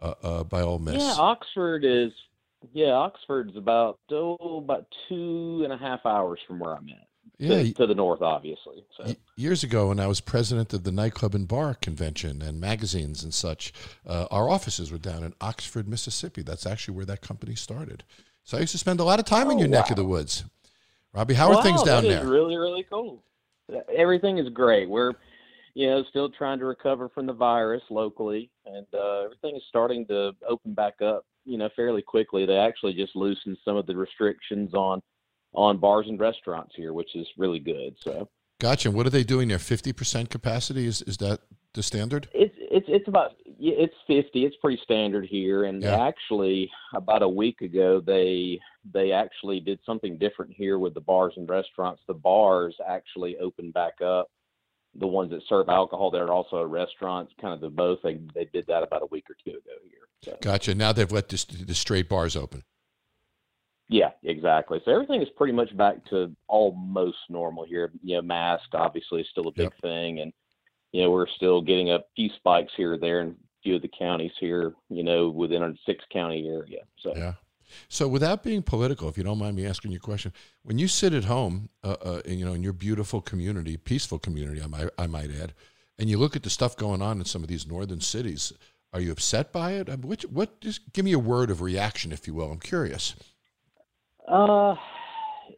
uh, 0.00 0.14
uh, 0.22 0.44
by 0.44 0.60
Ole 0.60 0.78
Miss. 0.78 1.02
Yeah, 1.02 1.16
Oxford 1.18 1.84
is. 1.84 2.12
Yeah, 2.72 2.92
Oxford's 2.92 3.56
about 3.56 3.98
oh, 4.12 4.58
about 4.62 4.86
two 5.08 5.62
and 5.64 5.72
a 5.72 5.76
half 5.76 6.06
hours 6.06 6.38
from 6.46 6.60
where 6.60 6.76
I'm 6.76 6.88
at. 6.88 7.08
Yeah, 7.38 7.62
to, 7.62 7.72
to 7.74 7.86
the 7.86 7.94
north, 7.94 8.22
obviously. 8.22 8.84
So. 8.96 9.14
Years 9.36 9.64
ago, 9.64 9.88
when 9.88 9.98
I 9.98 10.06
was 10.06 10.20
president 10.20 10.72
of 10.72 10.84
the 10.84 10.92
nightclub 10.92 11.34
and 11.34 11.48
bar 11.48 11.74
convention 11.74 12.40
and 12.42 12.60
magazines 12.60 13.24
and 13.24 13.34
such, 13.34 13.72
uh, 14.06 14.26
our 14.30 14.48
offices 14.48 14.92
were 14.92 14.98
down 14.98 15.24
in 15.24 15.34
Oxford, 15.40 15.88
Mississippi. 15.88 16.42
That's 16.42 16.64
actually 16.64 16.94
where 16.94 17.06
that 17.06 17.22
company 17.22 17.56
started. 17.56 18.04
So 18.44 18.56
I 18.56 18.60
used 18.60 18.72
to 18.72 18.78
spend 18.78 19.00
a 19.00 19.04
lot 19.04 19.18
of 19.18 19.24
time 19.24 19.50
in 19.50 19.56
Oh, 19.56 19.60
your 19.60 19.68
neck 19.68 19.90
of 19.90 19.96
the 19.96 20.04
woods. 20.04 20.44
Robbie, 21.12 21.34
how 21.34 21.48
are 21.48 21.56
wow, 21.56 21.62
things 21.62 21.82
down 21.82 22.04
there? 22.04 22.24
really, 22.26 22.56
really 22.56 22.84
cool. 22.90 23.22
Everything 23.96 24.38
is 24.38 24.48
great. 24.50 24.88
We're, 24.88 25.14
you 25.74 25.88
know, 25.88 26.04
still 26.10 26.28
trying 26.28 26.58
to 26.58 26.66
recover 26.66 27.08
from 27.08 27.26
the 27.26 27.32
virus 27.32 27.82
locally, 27.90 28.50
and 28.66 28.86
uh, 28.92 29.22
everything 29.24 29.56
is 29.56 29.62
starting 29.68 30.06
to 30.06 30.32
open 30.48 30.74
back 30.74 31.00
up. 31.02 31.24
You 31.46 31.58
know, 31.58 31.68
fairly 31.76 32.00
quickly. 32.00 32.46
They 32.46 32.56
actually 32.56 32.94
just 32.94 33.14
loosened 33.14 33.58
some 33.64 33.76
of 33.76 33.86
the 33.86 33.94
restrictions 33.96 34.72
on 34.72 35.02
on 35.54 35.78
bars 35.78 36.06
and 36.08 36.18
restaurants 36.20 36.74
here, 36.76 36.92
which 36.92 37.14
is 37.14 37.26
really 37.38 37.60
good. 37.60 37.94
So 38.00 38.28
Gotcha. 38.60 38.88
And 38.88 38.96
what 38.96 39.06
are 39.06 39.10
they 39.10 39.24
doing 39.24 39.48
there? 39.48 39.58
Fifty 39.58 39.92
percent 39.92 40.30
capacity? 40.30 40.86
Is 40.86 41.02
is 41.02 41.16
that 41.18 41.40
the 41.74 41.82
standard? 41.82 42.28
it's 42.32 42.54
it's 42.58 42.86
it's 42.88 43.08
about 43.08 43.32
it's 43.58 43.94
50 44.08 44.44
it's 44.44 44.56
pretty 44.56 44.80
standard 44.82 45.24
here 45.26 45.64
and 45.64 45.82
Yeah. 45.82 46.04
actually 46.06 46.70
about 46.92 47.22
a 47.22 47.28
week 47.28 47.60
ago 47.62 48.00
they 48.00 48.60
they 48.92 49.10
actually 49.12 49.60
did 49.60 49.78
something 49.86 50.18
different 50.18 50.52
here 50.52 50.78
with 50.78 50.92
the 50.94 51.00
bars 51.00 51.34
and 51.36 51.48
restaurants 51.48 52.02
the 52.06 52.14
bars 52.14 52.76
actually 52.86 53.36
opened 53.38 53.72
back 53.74 54.00
up 54.02 54.28
the 54.96 55.06
ones 55.06 55.30
that 55.30 55.40
serve 55.48 55.68
alcohol 55.68 56.10
that 56.10 56.20
are 56.20 56.32
also 56.32 56.62
restaurants 56.64 57.32
kind 57.40 57.54
of 57.54 57.60
the 57.60 57.70
both 57.70 57.98
they 58.02 58.18
they 58.34 58.44
did 58.52 58.66
that 58.66 58.82
about 58.82 59.02
a 59.02 59.06
week 59.06 59.24
or 59.30 59.36
two 59.44 59.50
ago 59.56 59.72
here 59.84 60.08
so 60.24 60.36
Gotcha. 60.40 60.74
Now 60.74 60.92
they've 60.92 61.10
let 61.10 61.28
this, 61.28 61.44
the 61.44 61.74
straight 61.74 62.08
bars 62.08 62.34
open. 62.36 62.62
Yeah 63.88 64.10
exactly 64.22 64.80
so 64.84 64.90
everything 64.90 65.22
is 65.22 65.28
pretty 65.36 65.52
much 65.52 65.74
back 65.76 66.04
to 66.06 66.34
almost 66.48 67.18
normal 67.28 67.64
here 67.64 67.92
you 68.02 68.16
know 68.16 68.22
mask 68.22 68.64
obviously 68.72 69.20
is 69.20 69.26
still 69.30 69.48
a 69.48 69.52
big 69.52 69.64
Yep. 69.64 69.80
thing 69.82 70.20
and 70.20 70.32
you 70.92 71.02
know 71.02 71.10
we're 71.10 71.28
still 71.28 71.60
getting 71.60 71.90
a 71.90 72.00
few 72.16 72.30
spikes 72.36 72.72
here 72.76 72.94
or 72.94 72.98
there 72.98 73.20
in 73.20 73.28
a 73.28 73.34
few 73.62 73.76
of 73.76 73.82
the 73.82 73.90
counties 73.98 74.32
here 74.40 74.74
you 74.88 75.02
know 75.02 75.28
within 75.28 75.62
a 75.62 75.74
six 75.86 76.04
county 76.12 76.48
area 76.48 76.80
so 76.98 77.12
Yeah. 77.16 77.34
So, 77.88 78.06
without 78.06 78.42
being 78.42 78.62
political, 78.62 79.08
if 79.08 79.16
you 79.18 79.24
don't 79.24 79.38
mind 79.38 79.56
me 79.56 79.66
asking 79.66 79.90
you 79.90 79.96
a 79.96 80.00
question, 80.00 80.32
when 80.62 80.78
you 80.78 80.86
sit 80.86 81.12
at 81.12 81.24
home, 81.24 81.70
uh, 81.82 81.96
uh, 82.04 82.22
in, 82.24 82.38
you 82.38 82.44
know, 82.44 82.52
in 82.52 82.62
your 82.62 82.72
beautiful 82.72 83.20
community, 83.20 83.76
peaceful 83.76 84.18
community, 84.18 84.62
I 84.62 84.66
might, 84.66 84.90
I 84.98 85.06
might 85.06 85.30
add, 85.30 85.54
and 85.98 86.08
you 86.08 86.18
look 86.18 86.36
at 86.36 86.42
the 86.42 86.50
stuff 86.50 86.76
going 86.76 87.02
on 87.02 87.18
in 87.18 87.24
some 87.24 87.42
of 87.42 87.48
these 87.48 87.66
northern 87.66 88.00
cities, 88.00 88.52
are 88.92 89.00
you 89.00 89.12
upset 89.12 89.52
by 89.52 89.72
it? 89.72 89.88
Which, 90.04 90.22
what? 90.24 90.60
Just 90.60 90.92
give 90.92 91.04
me 91.04 91.12
a 91.12 91.18
word 91.18 91.50
of 91.50 91.62
reaction, 91.62 92.12
if 92.12 92.26
you 92.26 92.34
will. 92.34 92.52
I'm 92.52 92.60
curious. 92.60 93.16
Uh, 94.26 94.74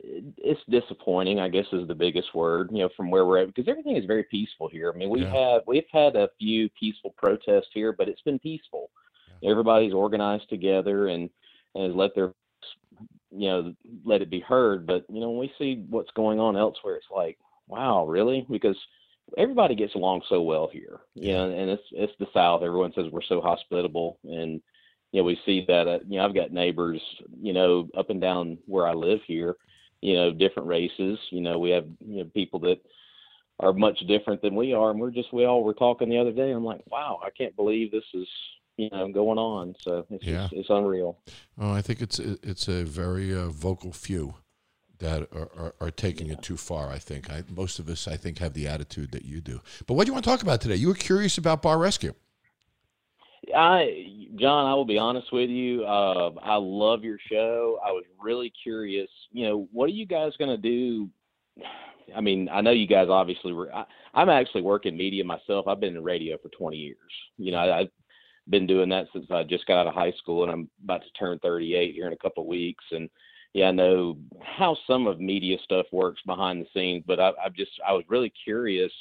it's 0.01 0.61
disappointing. 0.69 1.41
I 1.41 1.49
guess 1.49 1.67
is 1.73 1.87
the 1.87 1.95
biggest 1.95 2.35
word. 2.35 2.71
You 2.73 2.81
know, 2.81 2.89
from 2.97 3.11
where 3.11 3.25
we're 3.25 3.39
at, 3.39 3.49
because 3.49 3.69
everything 3.69 3.97
is 3.97 4.05
very 4.05 4.25
peaceful 4.25 4.69
here. 4.69 4.93
I 4.93 4.97
mean, 4.97 5.11
we 5.11 5.23
Yeah. 5.23 5.53
have 5.53 5.63
we've 5.67 5.89
had 5.93 6.17
a 6.17 6.31
few 6.39 6.69
peaceful 6.71 7.15
protests 7.17 7.71
here, 7.73 7.93
but 7.93 8.09
it's 8.09 8.23
been 8.23 8.39
peaceful. 8.39 8.91
Everybody's 9.45 9.93
organized 9.93 10.49
together 10.49 11.09
and 11.09 11.31
and 11.75 11.85
has 11.85 11.95
let 11.95 12.15
their 12.15 12.33
you 13.31 13.49
know 13.49 13.75
let 14.05 14.23
it 14.23 14.31
be 14.31 14.41
heard. 14.41 14.87
But 14.87 15.05
you 15.09 15.21
know, 15.21 15.31
when 15.31 15.41
we 15.41 15.53
see 15.59 15.85
what's 15.89 16.11
going 16.13 16.41
on 16.41 16.57
elsewhere, 16.57 16.97
it's 16.97 17.07
like, 17.15 17.39
wow, 17.69 18.07
really? 18.07 18.47
Because 18.51 18.77
everybody 19.37 19.75
gets 19.75 19.95
along 19.95 20.23
so 20.29 20.43
well 20.43 20.69
here. 20.73 21.01
You 21.15 21.33
know, 21.33 21.51
and 21.51 21.71
it's 21.71 21.83
it's 21.93 22.13
the 22.19 22.27
South. 22.33 22.63
Everyone 22.63 22.93
says 22.95 23.07
we're 23.13 23.23
so 23.23 23.41
hospitable 23.41 24.19
and 24.25 24.61
you 25.17 25.23
know, 25.23 25.25
we 25.29 25.41
see 25.47 25.65
that, 25.67 25.89
uh, 25.89 25.99
you 26.07 26.19
know, 26.19 26.27
I've 26.27 26.35
got 26.35 26.53
neighbors, 26.53 27.01
you 27.41 27.55
know, 27.55 27.89
up 27.97 28.11
and 28.11 28.21
down 28.21 28.59
where 28.67 28.87
I 28.87 28.93
live 28.93 29.21
here, 29.27 29.57
you 30.03 30.13
know, 30.13 30.31
different 30.31 30.69
races. 30.69 31.19
You 31.31 31.41
know, 31.41 31.59
we 31.59 31.71
have, 31.71 31.87
you 32.07 32.19
know, 32.19 32.31
people 32.35 32.61
that 32.61 32.83
are 33.59 33.73
much 33.73 33.99
different 34.01 34.43
than 34.43 34.55
we 34.55 34.75
are. 34.75 34.91
And 34.91 35.01
we're 35.01 35.11
just, 35.11 35.33
we 35.33 35.47
all 35.47 35.65
were 35.65 35.73
talking 35.73 36.11
the 36.11 36.19
other 36.19 36.33
day. 36.33 36.51
I'm 36.51 36.67
like, 36.67 36.83
wow, 36.91 37.19
I 37.25 37.31
can't 37.31 37.57
believe 37.57 37.93
this 37.93 38.05
is, 38.13 38.29
you 38.77 38.91
know, 38.91 39.11
going 39.11 39.39
on. 39.39 39.75
So 39.81 40.05
it's, 40.11 40.23
Yeah. 40.23 40.43
just, 40.43 40.53
it's 40.53 40.69
unreal. 40.69 41.17
Oh, 41.59 41.73
I 41.73 41.81
think 41.81 42.03
it's 42.03 42.19
it's 42.19 42.69
a 42.69 42.85
very 42.85 43.35
uh, 43.35 43.49
vocal 43.49 43.93
few 43.93 44.35
that 44.99 45.33
are, 45.33 45.49
are, 45.57 45.75
are 45.81 45.91
taking 45.91 46.29
it 46.29 46.43
too 46.43 46.59
far. 46.59 46.91
I 46.91 46.99
think 46.99 47.31
I, 47.31 47.43
most 47.49 47.79
of 47.79 47.89
us, 47.89 48.07
I 48.07 48.19
think, 48.19 48.37
have 48.41 48.53
the 48.53 48.69
attitude 48.69 49.13
that 49.13 49.25
you 49.25 49.41
do. 49.41 49.63
But 49.87 49.95
what 49.95 50.05
do 50.05 50.11
you 50.11 50.13
want 50.13 50.27
to 50.27 50.31
talk 50.31 50.43
about 50.43 50.61
today? 50.61 50.77
You 50.77 50.89
were 50.89 50.95
curious 50.95 51.39
about 51.39 51.63
bar 51.63 51.79
rescue. 51.79 52.13
I, 53.55 54.07
Jon, 54.37 54.67
I 54.67 54.75
will 54.75 54.85
be 54.85 54.99
honest 54.99 55.33
with 55.33 55.51
you. 55.51 55.85
Uh, 55.85 56.33
I 56.43 56.57
love 56.57 57.05
your 57.05 57.19
show. 57.31 57.79
I 57.85 57.93
was 57.93 58.05
really 58.21 58.53
curious. 58.63 59.09
You 59.33 59.47
know, 59.47 59.69
what 59.73 59.87
are 59.87 59.95
you 59.95 60.07
guys 60.07 60.33
going 60.39 60.51
to 60.51 60.57
do? 60.57 61.09
I 62.15 62.21
mean, 62.21 62.49
I 62.53 62.61
know 62.61 62.71
you 62.71 62.87
guys 62.87 63.09
obviously 63.09 63.53
were. 63.53 63.75
I, 63.75 63.85
I'm 64.15 64.29
actually 64.29 64.63
working 64.63 64.97
media 64.97 65.25
myself. 65.25 65.67
I've 65.67 65.81
been 65.81 65.97
in 65.97 66.03
radio 66.03 66.37
for 66.39 66.49
20 66.51 66.77
years. 66.77 66.97
You 67.39 67.53
know, 67.53 67.59
I, 67.59 67.81
I've 67.81 67.91
been 68.49 68.67
doing 68.67 68.89
that 68.91 69.07
since 69.13 69.27
I 69.31 69.43
just 69.43 69.67
got 69.67 69.81
out 69.81 69.87
of 69.87 69.95
high 69.95 70.13
school, 70.19 70.43
and 70.43 70.53
I'm 70.53 70.71
about 70.85 71.03
to 71.03 71.11
turn 71.19 71.39
38 71.41 71.95
here 71.95 72.07
in 72.07 72.13
a 72.13 72.19
couple 72.19 72.43
of 72.43 72.49
weeks. 72.49 72.85
And 72.93 73.09
yeah, 73.55 73.69
I 73.69 73.73
know 73.73 74.19
how 74.43 74.77
some 74.87 75.07
of 75.07 75.21
media 75.21 75.57
stuff 75.65 75.87
works 75.93 76.21
behind 76.27 76.63
the 76.63 76.69
scenes, 76.75 77.05
but 77.07 77.19
I, 77.19 77.33
I've 77.45 77.55
just 77.55 77.73
I 77.87 77.93
was 77.93 78.05
really 78.09 78.33
curious 78.45 78.93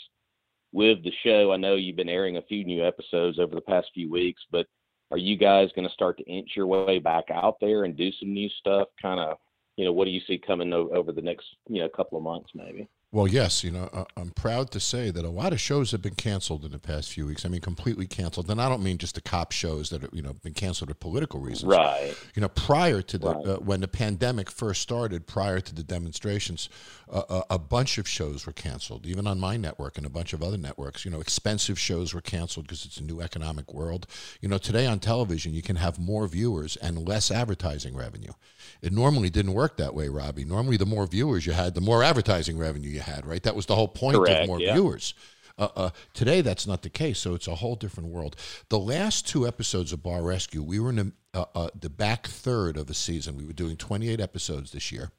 with 0.75 1.01
the 1.05 1.11
show. 1.23 1.53
I 1.53 1.57
know 1.57 1.75
you've 1.75 1.95
been 1.95 2.09
airing 2.09 2.35
a 2.35 2.41
few 2.41 2.65
new 2.65 2.85
episodes 2.85 3.39
over 3.39 3.55
the 3.55 3.61
past 3.61 3.87
few 3.93 4.11
weeks, 4.11 4.41
but 4.51 4.67
are 5.09 5.17
you 5.17 5.37
guys 5.37 5.69
going 5.73 5.87
to 5.87 5.93
start 5.93 6.17
to 6.17 6.25
inch 6.25 6.49
your 6.53 6.67
way 6.67 6.99
back 6.99 7.25
out 7.33 7.55
there 7.61 7.85
and 7.85 7.95
do 7.95 8.11
some 8.19 8.33
new 8.33 8.49
stuff? 8.59 8.89
Kind 9.01 9.21
of, 9.21 9.37
you 9.77 9.85
know, 9.85 9.93
what 9.93 10.03
do 10.03 10.11
you 10.11 10.19
see 10.27 10.37
coming 10.37 10.73
over 10.73 11.13
the 11.13 11.21
next, 11.21 11.45
you 11.69 11.79
know, 11.79 11.87
couple 11.87 12.17
of 12.17 12.25
months, 12.25 12.49
maybe? 12.53 12.89
Well, 13.11 13.27
yes, 13.29 13.63
you 13.63 13.71
know, 13.71 13.89
uh, 13.93 14.03
I'm 14.17 14.31
proud 14.31 14.71
to 14.71 14.79
say 14.81 15.09
that 15.09 15.23
a 15.23 15.29
lot 15.29 15.53
of 15.53 15.61
shows 15.61 15.91
have 15.91 16.01
been 16.01 16.15
canceled 16.15 16.65
in 16.65 16.71
the 16.71 16.79
past 16.79 17.13
few 17.13 17.25
weeks. 17.25 17.45
I 17.45 17.49
mean, 17.49 17.61
completely 17.61 18.07
canceled. 18.07 18.49
And 18.49 18.61
I 18.61 18.67
don't 18.67 18.83
mean 18.83 18.97
just 18.97 19.15
the 19.15 19.21
cop 19.21 19.53
shows 19.53 19.89
that 19.91 20.01
have, 20.01 20.09
you 20.13 20.21
know, 20.21 20.33
been 20.43 20.53
canceled 20.53 20.89
for 20.89 20.95
political 20.95 21.39
reasons. 21.39 21.71
Right. 21.71 22.13
You 22.33 22.41
know, 22.41 22.49
prior 22.49 23.01
to 23.03 23.17
the, 23.17 23.33
Right. 23.33 23.47
uh, 23.47 23.55
when 23.59 23.79
the 23.79 23.87
pandemic 23.87 24.51
first 24.51 24.81
started, 24.81 25.27
prior 25.27 25.61
to 25.61 25.73
the 25.73 25.83
demonstrations, 25.83 26.67
uh, 27.09 27.21
a, 27.49 27.53
a 27.55 27.59
bunch 27.59 27.97
of 27.97 28.05
shows 28.05 28.45
were 28.45 28.51
canceled, 28.51 29.05
even 29.05 29.27
on 29.27 29.39
my 29.39 29.55
network 29.55 29.97
and 29.97 30.05
a 30.05 30.09
bunch 30.09 30.33
of 30.33 30.43
other 30.43 30.57
networks. 30.57 31.05
You 31.05 31.11
know, 31.11 31.21
expensive 31.21 31.79
shows 31.79 32.13
were 32.13 32.21
canceled 32.21 32.67
because 32.67 32.83
it's 32.83 32.97
a 32.97 33.03
new 33.03 33.21
economic 33.21 33.73
world. 33.73 34.07
You 34.41 34.49
know, 34.49 34.57
today 34.57 34.87
on 34.87 34.99
television, 34.99 35.53
you 35.53 35.61
can 35.61 35.77
have 35.77 35.97
more 35.97 36.27
viewers 36.27 36.75
and 36.77 37.07
less 37.07 37.31
advertising 37.31 37.95
revenue. 37.95 38.33
It 38.81 38.91
normally 38.91 39.29
didn't 39.29 39.53
work 39.53 39.77
that 39.77 39.93
way, 39.95 40.09
Robbie. 40.09 40.43
Normally, 40.43 40.75
the 40.75 40.85
more 40.85 41.07
viewers 41.07 41.45
you 41.45 41.53
had, 41.53 41.75
the 41.75 41.81
more 41.81 42.03
advertising 42.03 42.57
revenue 42.57 42.89
you 42.95 43.01
had, 43.01 43.25
right? 43.25 43.43
That 43.43 43.55
was 43.55 43.65
the 43.67 43.75
whole 43.75 43.87
point 43.87 44.15
of 44.15 44.47
more 44.47 44.59
yeah. 44.59 44.73
viewers. 44.73 45.13
Uh, 45.57 45.69
uh, 45.75 45.89
today, 46.13 46.41
that's 46.41 46.67
not 46.67 46.81
the 46.81 46.89
case, 46.89 47.19
so 47.19 47.33
it's 47.33 47.47
a 47.47 47.55
whole 47.55 47.75
different 47.75 48.09
world. 48.09 48.35
The 48.69 48.79
last 48.79 49.27
two 49.27 49.47
episodes 49.47 49.93
of 49.93 50.03
Bar 50.03 50.21
Rescue, 50.21 50.61
we 50.61 50.79
were 50.79 50.89
in 50.89 50.95
the, 50.95 51.11
uh, 51.33 51.45
uh, 51.55 51.69
the 51.79 51.89
back 51.89 52.27
third 52.27 52.75
of 52.75 52.87
the 52.87 52.93
season. 52.93 53.37
We 53.37 53.45
were 53.45 53.53
doing 53.53 53.77
28 53.77 54.19
episodes 54.19 54.71
this 54.71 54.91
year, 54.91 55.11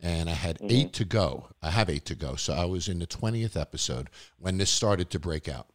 and 0.00 0.30
I 0.30 0.34
had 0.34 0.58
eight 0.62 0.94
to 0.94 1.04
go. 1.04 1.48
I 1.62 1.70
have 1.70 1.90
eight 1.90 2.06
to 2.06 2.14
go, 2.14 2.36
so 2.36 2.54
I 2.54 2.64
was 2.64 2.88
in 2.88 2.98
the 2.98 3.06
20th 3.06 3.60
episode 3.60 4.08
when 4.38 4.56
this 4.56 4.70
started 4.70 5.10
to 5.10 5.18
break 5.18 5.48
out 5.48 5.66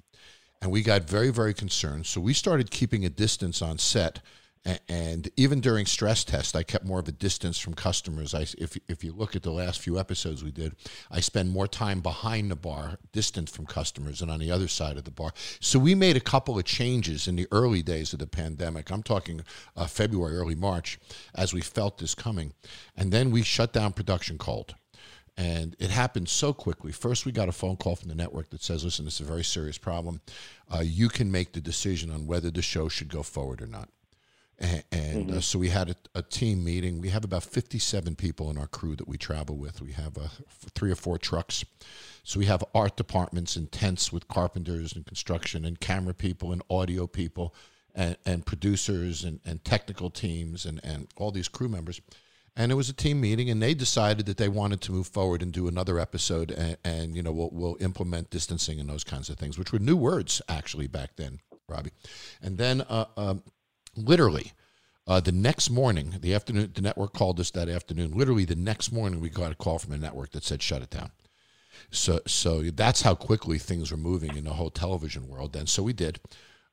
and 0.61 0.71
we 0.71 0.81
got 0.81 1.03
very 1.03 1.29
very 1.29 1.53
concerned 1.53 2.05
so 2.05 2.19
we 2.19 2.33
started 2.33 2.71
keeping 2.71 3.05
a 3.05 3.09
distance 3.09 3.61
on 3.61 3.77
set 3.77 4.17
A- 4.17 4.21
and 4.65 5.29
even 5.37 5.61
during 5.61 5.85
stress 5.85 6.23
test 6.23 6.55
i 6.55 6.63
kept 6.63 6.85
more 6.85 6.99
of 6.99 7.07
a 7.07 7.13
distance 7.13 7.57
from 7.57 7.73
customers 7.73 8.33
i 8.33 8.41
if, 8.57 8.77
if 8.87 9.03
you 9.03 9.13
look 9.13 9.35
at 9.35 9.43
the 9.43 9.51
last 9.51 9.79
few 9.79 9.97
episodes 9.97 10.43
we 10.43 10.51
did 10.51 10.75
i 11.09 11.19
spend 11.19 11.49
more 11.49 11.67
time 11.67 12.01
behind 12.01 12.51
the 12.51 12.55
bar 12.55 12.97
distant 13.13 13.49
from 13.49 13.65
customers 13.65 14.21
and 14.21 14.29
on 14.29 14.39
the 14.39 14.51
other 14.51 14.67
side 14.67 14.97
of 14.97 15.05
the 15.05 15.11
bar 15.11 15.31
so 15.59 15.79
we 15.79 15.95
made 15.95 16.17
a 16.17 16.21
couple 16.21 16.57
of 16.57 16.65
changes 16.65 17.27
in 17.27 17.35
the 17.35 17.47
early 17.51 17.81
days 17.81 18.11
of 18.11 18.19
the 18.19 18.27
pandemic 18.27 18.91
i'm 18.91 19.03
talking 19.03 19.41
uh, 19.77 19.85
february 19.85 20.35
early 20.35 20.55
march 20.55 20.99
as 21.35 21.53
we 21.53 21.61
felt 21.61 21.97
this 21.97 22.13
coming 22.13 22.53
and 22.97 23.11
then 23.11 23.31
we 23.31 23.41
shut 23.41 23.71
down 23.71 23.93
production 23.93 24.37
cold 24.37 24.75
and 25.37 25.73
it 25.79 25.89
happened 25.89 26.27
so 26.27 26.51
quickly. 26.51 26.91
First, 26.91 27.25
we 27.25 27.31
got 27.31 27.47
a 27.47 27.53
phone 27.53 27.77
call 27.77 27.95
from 27.95 28.09
the 28.09 28.15
network 28.15 28.49
that 28.49 28.61
says, 28.61 28.83
listen, 28.83 29.05
this 29.05 29.21
is 29.21 29.21
a 29.21 29.23
very 29.23 29.45
serious 29.45 29.77
problem. 29.77 30.19
Uh, 30.69 30.81
you 30.81 31.07
can 31.07 31.31
make 31.31 31.53
the 31.53 31.61
decision 31.61 32.11
on 32.11 32.27
whether 32.27 32.51
the 32.51 32.61
show 32.61 32.89
should 32.89 33.07
go 33.07 33.23
forward 33.23 33.61
or 33.61 33.65
not. 33.65 33.87
And, 34.59 34.83
and 34.91 35.31
uh, 35.31 35.41
so 35.41 35.57
we 35.57 35.69
had 35.69 35.89
a, 35.89 35.95
a 36.15 36.21
team 36.21 36.63
meeting. 36.63 36.99
We 36.99 37.09
have 37.09 37.23
about 37.23 37.43
57 37.43 38.15
people 38.15 38.49
in 38.51 38.57
our 38.57 38.67
crew 38.67 38.95
that 38.97 39.07
we 39.07 39.17
travel 39.17 39.55
with. 39.55 39.81
We 39.81 39.93
have 39.93 40.17
uh, 40.17 40.27
three 40.75 40.91
or 40.91 40.95
four 40.95 41.17
trucks. 41.17 41.63
So 42.23 42.39
we 42.39 42.45
have 42.45 42.63
art 42.75 42.97
departments 42.97 43.55
and 43.55 43.71
tents 43.71 44.11
with 44.11 44.27
carpenters 44.27 44.93
and 44.93 45.05
construction 45.05 45.65
and 45.65 45.79
camera 45.79 46.13
people 46.13 46.51
and 46.51 46.61
audio 46.69 47.07
people 47.07 47.55
and, 47.95 48.17
and 48.25 48.45
producers 48.45 49.23
and, 49.23 49.39
and 49.45 49.63
technical 49.63 50.09
teams 50.09 50.65
and, 50.65 50.79
and 50.83 51.07
all 51.15 51.31
these 51.31 51.47
crew 51.47 51.69
members. 51.69 52.01
And 52.55 52.71
it 52.71 52.75
was 52.75 52.89
a 52.89 52.93
team 52.93 53.21
meeting, 53.21 53.49
and 53.49 53.61
they 53.61 53.73
decided 53.73 54.25
that 54.25 54.37
they 54.37 54.49
wanted 54.49 54.81
to 54.81 54.91
move 54.91 55.07
forward 55.07 55.41
and 55.41 55.53
do 55.53 55.69
another 55.69 55.97
episode, 55.97 56.51
and, 56.51 56.75
and 56.83 57.15
you 57.15 57.23
know 57.23 57.31
we'll, 57.31 57.49
we'll 57.53 57.77
implement 57.79 58.31
distancing 58.31 58.81
and 58.81 58.89
those 58.89 59.05
kinds 59.05 59.29
of 59.29 59.37
things, 59.37 59.57
which 59.57 59.71
were 59.71 59.79
new 59.79 59.95
words 59.95 60.41
actually 60.49 60.87
back 60.87 61.15
then, 61.15 61.39
Robbie. 61.69 61.91
And 62.41 62.57
then 62.57 62.81
uh, 62.81 63.05
um, 63.15 63.43
literally 64.05 64.53
uh, 65.07 65.19
the 65.19 65.31
next 65.31 65.71
morning, 65.71 66.15
the 66.21 66.35
afternoon, 66.35 66.71
the 66.73 66.81
network 66.81 67.13
called 67.13 67.39
us 67.39 67.49
that 67.51 67.67
afternoon. 67.67 68.11
Literally 68.11 68.45
the 68.45 68.55
next 68.55 68.91
morning, 68.91 69.19
we 69.19 69.29
got 69.29 69.51
a 69.51 69.55
call 69.55 69.79
from 69.79 69.93
a 69.93 69.97
network 69.97 70.31
that 70.31 70.43
said 70.43 70.61
shut 70.61 70.83
it 70.83 70.91
down. 70.91 71.11
So, 71.89 72.19
so 72.27 72.61
that's 72.61 73.01
how 73.01 73.15
quickly 73.15 73.57
things 73.57 73.91
were 73.91 73.97
moving 73.97 74.37
in 74.37 74.43
the 74.43 74.53
whole 74.53 74.69
television 74.69 75.27
world. 75.27 75.53
Then, 75.53 75.65
so 75.65 75.81
we 75.81 75.93
did. 75.93 76.19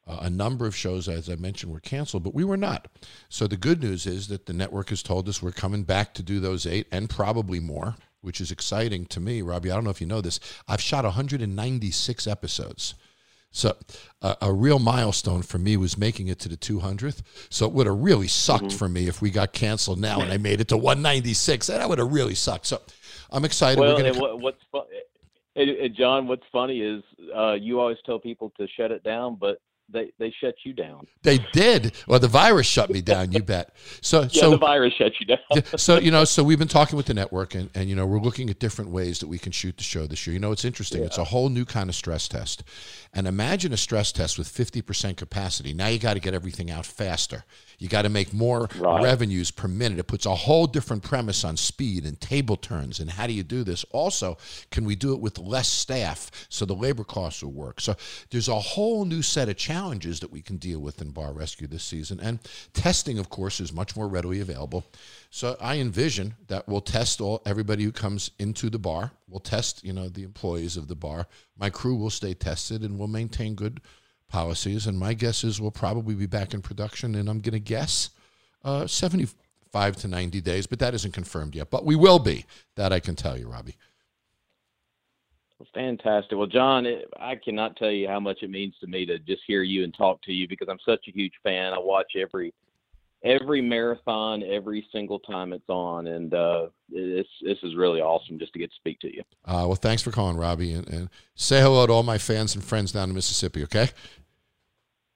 Uh, 0.07 0.19
a 0.21 0.31
number 0.31 0.67
of 0.67 0.77
shows, 0.77 1.09
as 1.09 1.29
I 1.29 1.37
mentioned, 1.37 1.73
were 1.73 1.81
canceled, 1.81 2.23
but 2.23 2.35
we 2.35 2.45
were 2.45 2.59
not. 2.59 2.87
So 3.29 3.47
the 3.47 3.57
good 3.57 3.83
news 3.83 4.07
is 4.07 4.29
that 4.29 4.47
the 4.47 4.53
network 4.53 4.91
has 4.91 5.03
told 5.03 5.29
us 5.29 5.43
we're 5.43 5.51
coming 5.51 5.83
back 5.83 6.15
to 6.15 6.23
do 6.23 6.39
those 6.39 6.67
eight 6.67 6.87
and 6.93 7.11
probably 7.11 7.59
more, 7.59 7.97
which 8.21 8.41
is 8.41 8.53
exciting 8.53 9.07
to 9.07 9.19
me, 9.19 9.43
Robbie. 9.43 9.71
I 9.71 9.75
don't 9.75 9.85
know 9.85 9.91
if 9.91 10.01
you 10.01 10.07
know 10.07 10.21
this. 10.21 10.39
I've 10.69 10.81
shot 10.81 11.05
196 11.05 12.27
episodes. 12.27 12.95
So 13.57 13.75
uh, 14.21 14.35
a 14.43 14.53
real 14.53 14.79
milestone 14.79 15.41
for 15.41 15.57
me 15.59 15.79
was 15.79 15.97
making 15.97 16.29
it 16.29 16.39
to 16.41 16.49
the 16.49 16.59
200th. 16.59 17.23
So 17.49 17.65
it 17.67 17.73
would 17.73 17.87
have 17.87 17.97
really 17.99 18.29
sucked 18.29 18.65
Mm-hmm. 18.65 18.77
for 18.79 18.89
me 18.89 19.09
if 19.09 19.23
we 19.23 19.31
got 19.31 19.53
canceled 19.55 19.99
now 19.99 20.21
and 20.21 20.31
I 20.31 20.37
made 20.37 20.61
it 20.61 20.69
to 20.69 20.77
196. 20.77 21.69
That 21.69 21.89
would 21.89 21.99
have 21.99 22.13
really 22.13 22.35
sucked. 22.35 22.67
So 22.67 22.83
I'm 23.31 23.45
excited. 23.47 23.81
Well, 23.81 23.97
and 23.97 24.17
what, 24.19 24.41
what's 24.41 24.61
fu- 24.71 24.83
and, 25.55 25.71
and 25.71 25.95
Jon, 25.95 26.27
what's 26.29 26.45
funny 26.53 26.81
is 26.81 27.03
uh, 27.35 27.55
you 27.55 27.81
always 27.81 27.97
tell 28.05 28.19
people 28.19 28.53
to 28.59 28.69
shut 28.77 28.91
it 28.93 29.03
down, 29.03 29.37
but 29.37 29.59
they 29.89 30.11
they 30.19 30.35
shut 30.41 30.55
you 30.65 30.73
down. 30.73 31.07
They 31.23 31.39
did. 31.53 31.95
Well, 32.09 32.19
the 32.19 32.29
virus 32.29 32.67
shut 32.67 32.91
me 32.91 33.01
down. 33.03 33.33
You 33.33 33.43
bet. 33.43 33.75
So, 34.01 34.23
Yeah, 34.33 34.41
so 34.41 34.51
the 34.51 34.59
virus 34.59 34.95
shut 34.95 35.13
you 35.21 35.27
down. 35.27 35.65
So 35.79 35.99
you 35.99 36.11
know, 36.11 36.25
so 36.25 36.43
we've 36.43 36.59
been 36.59 36.67
talking 36.69 36.97
with 36.97 37.07
the 37.07 37.15
network, 37.15 37.55
and, 37.55 37.71
and 37.75 37.89
you 37.89 37.95
know, 37.95 38.05
we're 38.07 38.19
looking 38.21 38.51
at 38.51 38.59
different 38.59 38.91
ways 38.91 39.21
that 39.21 39.29
we 39.29 39.39
can 39.39 39.53
shoot 39.53 39.77
the 39.77 39.85
show 39.85 40.07
this 40.07 40.27
year. 40.27 40.35
You 40.35 40.41
know, 40.41 40.53
it's 40.53 40.65
interesting. 40.65 41.05
It's 41.05 41.19
a 41.19 41.25
whole 41.25 41.49
new 41.49 41.65
kind 41.65 41.89
of 41.89 41.95
stress 41.95 42.27
test, 42.27 42.65
and 43.15 43.27
imagine 43.29 43.73
a 43.73 43.77
stress 43.77 44.11
test 44.13 44.39
with 44.39 44.49
fifty 44.49 44.83
percent 44.83 45.17
capacity. 45.17 45.73
Now 45.73 45.87
you 45.89 45.99
got 46.01 46.15
to 46.15 46.21
get 46.21 46.35
everything 46.35 46.71
out 46.71 46.85
faster. 46.85 47.45
You 47.79 47.89
got 47.89 48.03
to 48.03 48.09
make 48.09 48.33
more 48.33 48.69
Right. 48.79 49.03
revenues 49.05 49.51
per 49.51 49.69
minute. 49.69 49.99
It 49.99 50.07
puts 50.07 50.25
a 50.27 50.35
whole 50.35 50.67
different 50.67 51.03
premise 51.03 51.45
on 51.45 51.57
speed 51.59 52.05
and 52.07 52.19
table 52.21 52.57
turns. 52.57 53.01
And 53.01 53.11
how 53.11 53.27
do 53.27 53.35
you 53.35 53.43
do 53.43 53.65
this? 53.65 53.85
Also, 53.91 54.39
can 54.71 54.85
we 54.87 54.97
do 54.97 55.13
it 55.13 55.21
with 55.21 55.39
less 55.39 55.69
staff 55.69 56.31
so 56.49 56.65
the 56.65 56.75
labor 56.75 57.05
costs 57.05 57.43
will 57.43 57.53
work? 57.53 57.81
So 57.83 57.95
there's 58.31 58.49
a 58.49 58.59
whole 58.59 59.05
new 59.05 59.21
set 59.21 59.51
of 59.51 59.57
challenges 59.59 59.76
that 59.77 60.31
we 60.33 60.43
can 60.43 60.57
deal 60.57 60.81
with 60.81 61.01
in 61.01 61.11
bar 61.11 61.33
rescue 61.33 61.67
this 61.67 61.85
season. 61.85 62.19
And 62.21 62.39
testing, 62.73 63.19
of 63.19 63.29
course, 63.29 63.61
is 63.61 63.73
much 63.73 63.97
more 63.97 64.09
readily 64.09 64.41
available. 64.41 64.85
So 65.31 65.57
I 65.61 65.77
envision 65.77 66.35
that 66.49 66.67
we'll 66.67 66.81
test 66.81 67.21
all 67.21 67.43
everybody 67.45 67.85
who 67.85 67.93
comes 67.93 68.31
into 68.39 68.71
the 68.71 68.79
bar. 68.79 69.13
We'll 69.29 69.41
test, 69.41 69.85
you 69.85 69.93
know, 69.93 70.09
the 70.09 70.23
employees 70.23 70.77
of 70.77 70.89
the 70.89 70.95
bar. 70.95 71.27
My 71.59 71.71
crew 71.71 71.97
will 71.97 72.11
stay 72.11 72.35
tested, 72.35 72.83
and 72.83 72.99
we'll 72.99 73.09
maintain 73.09 73.55
good 73.55 73.81
policies. 74.29 74.87
And 74.87 74.99
my 74.99 75.15
guess 75.15 75.45
is 75.45 75.61
we'll 75.61 75.71
probably 75.71 76.15
be 76.15 76.27
back 76.27 76.55
in 76.55 76.63
production. 76.63 77.15
And 77.15 77.29
I'm 77.29 77.41
going 77.41 77.53
to 77.53 77.61
guess 77.61 78.11
uh, 78.65 78.87
75 78.87 79.97
to 79.97 80.09
90 80.09 80.41
days, 80.41 80.67
but 80.67 80.79
that 80.79 80.95
isn't 80.95 81.13
confirmed 81.13 81.55
yet. 81.55 81.71
But 81.71 81.85
we 81.85 81.97
will 81.97 82.19
be. 82.19 82.45
That 82.77 82.93
I 82.93 83.01
can 83.01 83.15
tell 83.15 83.39
you, 83.39 83.49
Robbie. 83.49 83.77
Fantastic. 85.73 86.37
Well, 86.37 86.47
Jon, 86.47 86.85
it, 86.85 87.09
I 87.19 87.35
cannot 87.35 87.77
tell 87.77 87.91
you 87.91 88.09
how 88.09 88.21
much 88.21 88.43
it 88.43 88.51
means 88.51 88.75
to 88.81 88.87
me 88.87 89.07
to 89.07 89.19
just 89.19 89.43
hear 89.47 89.63
you 89.63 89.85
and 89.85 89.95
talk 89.95 90.21
to 90.23 90.33
you 90.33 90.47
because 90.47 90.69
I'm 90.71 90.79
such 90.85 91.05
a 91.09 91.13
huge 91.13 91.33
fan. 91.43 91.73
I 91.73 91.79
watch 91.79 92.13
every 92.17 92.53
every 93.25 93.63
marathon 93.63 94.43
every 94.43 94.87
single 94.93 95.19
time 95.19 95.53
it's 95.53 95.69
on, 95.69 96.09
and 96.09 96.35
uh, 96.35 96.67
it's 96.93 97.29
this 97.43 97.59
is 97.63 97.75
really 97.75 98.01
awesome 98.01 98.39
just 98.39 98.53
to 98.53 98.59
get 98.59 98.71
to 98.71 98.77
speak 98.77 99.01
to 99.01 99.15
you. 99.15 99.23
Uh, 99.47 99.65
well, 99.67 99.75
thanks 99.75 100.03
for 100.03 100.11
calling, 100.11 100.37
Robbie, 100.37 100.75
and, 100.75 100.89
and 100.89 101.09
say 101.35 101.61
hello 101.61 101.87
to 101.87 101.93
all 101.93 102.03
my 102.03 102.19
fans 102.19 102.55
and 102.55 102.63
friends 102.63 102.93
down 102.93 103.09
in 103.09 103.15
Mississippi. 103.15 103.63
Okay. 103.65 103.89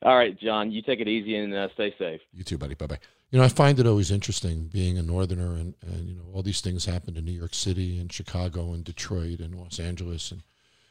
All 0.03 0.17
right, 0.17 0.39
Jon, 0.39 0.73
you 0.73 0.81
take 0.81 1.01
it 1.01 1.09
easy 1.09 1.37
and 1.37 1.53
uh, 1.53 1.69
stay 1.75 1.95
safe. 1.99 2.23
You 2.33 2.45
too, 2.45 2.57
buddy. 2.57 2.75
Bye 2.75 2.87
bye. 2.87 2.99
You 3.31 3.39
know, 3.39 3.45
I 3.45 3.49
find 3.49 3.79
it 3.79 3.87
always 3.87 4.11
interesting 4.11 4.65
being 4.73 4.99
a 4.99 5.03
northerner, 5.03 5.53
and, 5.55 5.75
and 5.83 6.09
you 6.09 6.15
know, 6.17 6.25
all 6.35 6.43
these 6.43 6.61
things 6.61 6.85
happen 6.85 7.17
in 7.17 7.25
New 7.25 7.31
York 7.31 7.55
City 7.55 7.99
and 8.01 8.13
Chicago 8.13 8.73
and 8.73 8.83
Detroit 8.83 9.39
and 9.39 9.55
Los 9.55 9.79
Angeles, 9.79 10.33
and 10.33 10.43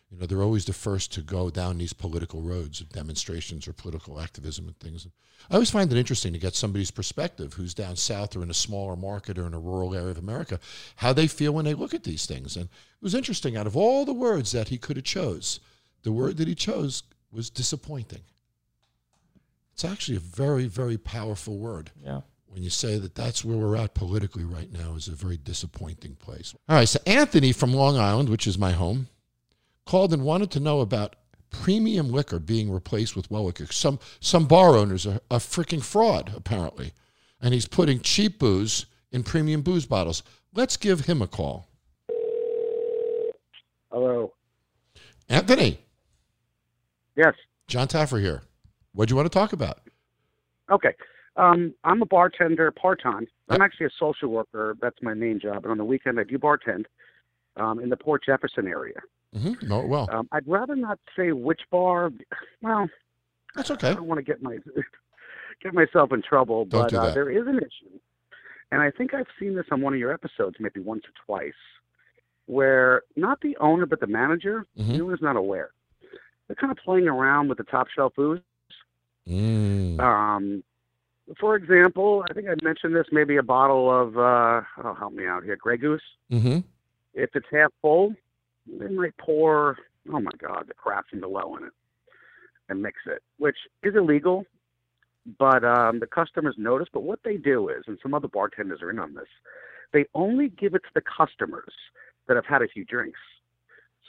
you 0.10 0.17
know, 0.17 0.25
they're 0.25 0.41
always 0.41 0.65
the 0.65 0.73
first 0.73 1.12
to 1.13 1.21
go 1.21 1.49
down 1.49 1.78
these 1.78 1.93
political 1.93 2.41
roads 2.41 2.80
of 2.80 2.89
demonstrations 2.89 3.67
or 3.67 3.73
political 3.73 4.21
activism 4.21 4.67
and 4.67 4.80
things. 4.80 5.06
I 5.52 5.54
always 5.54 5.69
find 5.69 5.91
it 5.91 5.97
interesting 5.97 6.34
to 6.34 6.39
get 6.39 6.56
somebody's 6.56 6.91
perspective 6.91 7.54
who's 7.54 7.73
down 7.73 7.95
south 7.97 8.36
or 8.36 8.41
in 8.41 8.49
a 8.49 8.56
smaller 8.56 8.95
market 8.95 9.38
or 9.38 9.45
in 9.45 9.54
a 9.54 9.60
rural 9.60 9.93
area 9.93 10.12
of 10.12 10.17
America, 10.17 10.60
how 10.95 11.13
they 11.13 11.28
feel 11.28 11.52
when 11.52 11.65
they 11.65 11.73
look 11.73 11.93
at 11.93 12.04
these 12.04 12.25
things. 12.25 12.56
And 12.56 12.65
it 12.65 13.04
was 13.04 13.15
interesting. 13.15 13.56
Out 13.56 13.67
of 13.67 13.78
all 13.78 14.06
the 14.06 14.13
words 14.13 14.52
that 14.54 14.69
he 14.69 14.78
could 14.78 14.95
have 14.95 15.06
chose, 15.06 15.60
the 16.04 16.12
word 16.12 16.38
that 16.38 16.47
he 16.47 16.56
chose 16.56 17.04
was 17.32 17.49
disappointing. 17.49 18.21
It's 19.80 19.86
actually 19.86 20.18
a 20.18 20.20
very, 20.20 20.65
very 20.65 20.98
powerful 20.98 21.58
word. 21.58 21.92
Yeah. 22.04 22.20
When 22.50 22.62
you 22.62 22.70
say 22.70 23.00
that 23.00 23.15
that's 23.15 23.46
where 23.46 23.56
we're 23.56 23.78
at 23.78 23.94
politically 23.94 24.44
right 24.44 24.70
now 24.70 24.96
is 24.96 25.08
a 25.08 25.13
very 25.13 25.38
disappointing 25.38 26.15
place. 26.15 26.54
All 26.68 26.76
right, 26.76 26.89
so 26.89 27.00
Anthony 27.06 27.54
from 27.54 27.74
Long 27.74 27.96
Island, 27.96 28.28
which 28.28 28.46
is 28.46 28.58
my 28.58 28.74
home, 28.74 29.08
called 29.86 30.12
and 30.12 30.26
wanted 30.26 30.52
to 30.52 30.60
know 30.60 30.82
about 30.82 31.15
premium 31.50 32.12
liquor 32.12 32.39
being 32.39 32.70
replaced 32.70 33.15
with 33.15 33.32
well 33.32 33.46
liquor. 33.46 33.68
Some 33.68 34.00
some 34.20 34.48
bar 34.48 34.76
owners 34.76 35.08
are 35.08 35.22
a 35.32 35.38
freaking 35.38 35.82
fraud, 35.82 36.34
apparently. 36.36 36.92
And 37.42 37.54
he's 37.54 37.65
putting 37.65 38.02
cheap 38.02 38.38
booze 38.38 38.86
in 39.13 39.24
premium 39.24 39.62
booze 39.62 39.86
bottles. 39.86 40.24
Let's 40.54 40.76
give 40.76 41.06
him 41.06 41.22
a 41.22 41.28
call. 41.28 41.70
Hello. 43.89 44.34
Anthony, 45.30 45.80
Yes. 47.15 47.34
Jon 47.68 47.88
Taffer 47.88 48.20
here. 48.20 48.42
What 48.99 49.07
do 49.07 49.13
you 49.13 49.15
want 49.15 49.31
to 49.31 49.39
talk 49.39 49.53
about? 49.53 49.79
Okay. 50.69 50.93
Um, 51.38 51.73
I'm 51.85 52.01
a 52.01 52.05
bartender 52.05 52.69
part 52.69 53.01
time. 53.01 53.27
I'm 53.47 53.62
actually 53.62 53.85
a 53.85 53.91
social 53.97 54.27
worker. 54.27 54.75
That's 54.81 54.97
my 55.01 55.13
main 55.13 55.39
job. 55.39 55.63
And 55.63 55.71
on 55.71 55.77
the 55.77 55.85
weekend, 55.85 56.19
I 56.19 56.25
do 56.25 56.38
bartend 56.38 56.83
um, 57.55 57.79
in 57.79 57.88
the 57.88 57.95
Port 57.95 58.25
Jefferson 58.25 58.67
area. 58.67 58.99
Mm-hmm. 59.33 59.69
Know 59.69 59.85
well. 59.85 60.09
Um, 60.12 60.27
I'd 60.33 60.45
rather 60.45 60.75
not 60.75 60.99
say 61.15 61.31
which 61.31 61.62
bar. 61.71 62.12
Well, 62.62 62.89
That's 63.55 63.71
okay. 63.71 63.91
I 63.91 63.93
don't 63.93 64.03
want 64.07 64.17
to 64.17 64.21
get 64.21 64.43
my 64.43 64.57
get 65.63 65.73
myself 65.73 66.12
in 66.12 66.21
trouble, 66.21 66.65
Don't 66.65 66.81
but 66.81 66.89
do 66.89 66.97
uh, 66.97 67.13
there 67.13 67.29
is 67.29 67.47
an 67.47 67.55
issue, 67.59 67.97
and 68.73 68.81
I 68.81 68.91
think 68.91 69.13
I've 69.13 69.27
seen 69.39 69.55
this 69.55 69.67
on 69.71 69.79
one 69.79 69.93
of 69.93 69.99
your 69.99 70.12
episodes, 70.12 70.57
maybe 70.59 70.81
once 70.81 71.03
or 71.05 71.13
twice, 71.25 71.53
where 72.47 73.03
not 73.15 73.39
the 73.39 73.55
owner 73.62 73.85
but 73.85 74.01
the 74.01 74.07
manager, 74.07 74.65
Mhm. 74.77 74.97
the 74.97 75.03
owner's 75.05 75.21
not 75.21 75.38
aware. 75.38 75.69
They're 76.47 76.57
kind 76.57 76.71
of 76.71 76.77
playing 76.83 77.07
around 77.07 77.47
with 77.47 77.59
the 77.59 77.63
top 77.63 77.88
shelf 77.95 78.12
booze. 78.17 78.41
Mm. 79.30 80.00
Um, 80.00 80.63
for 81.39 81.56
example, 81.56 82.26
I 82.30 82.34
think 82.34 82.48
I 82.48 82.56
mentioned 82.63 82.96
this. 82.96 83.06
Maybe 83.12 83.38
a 83.38 83.44
bottle 83.44 83.89
of 83.89 84.18
uh, 84.18 84.62
oh, 84.84 84.96
help 84.96 85.13
me 85.13 85.28
out 85.28 85.44
here, 85.44 85.56
Grey 85.56 85.78
Goose. 85.78 86.02
Mm-hmm. 86.32 86.60
If 87.13 87.30
it's 87.36 87.46
half 87.52 87.72
full, 87.82 88.15
they 88.68 88.88
might 88.88 89.15
pour 89.18 89.78
oh 90.13 90.20
my 90.20 90.32
god, 90.39 90.65
the 90.68 90.74
crap 90.74 91.08
from 91.10 91.20
below 91.20 91.56
in 91.58 91.65
it 91.65 91.74
and 92.70 92.82
mix 92.82 92.98
it, 93.06 93.22
which 93.38 93.58
is 93.84 93.96
illegal. 93.96 94.46
But 95.38 95.63
um, 95.63 96.00
the 96.00 96.08
customers 96.08 96.56
notice. 96.58 96.88
But 96.92 97.04
what 97.04 97.20
they 97.24 97.38
do 97.38 97.70
is, 97.70 97.84
and 97.88 98.00
some 98.02 98.13
other 98.13 98.28
bartenders 98.28 98.82
are 98.82 98.89
in 98.89 99.00
on 99.00 99.13
this, 99.13 99.28
they 99.94 100.06
only 100.15 100.50
give 100.50 100.76
it 100.76 100.84
to 100.84 100.89
the 100.96 101.02
customers 101.02 101.74
that 102.28 102.36
have 102.36 102.46
had 102.46 102.62
a 102.62 102.68
few 102.68 102.86
drinks. 102.86 103.20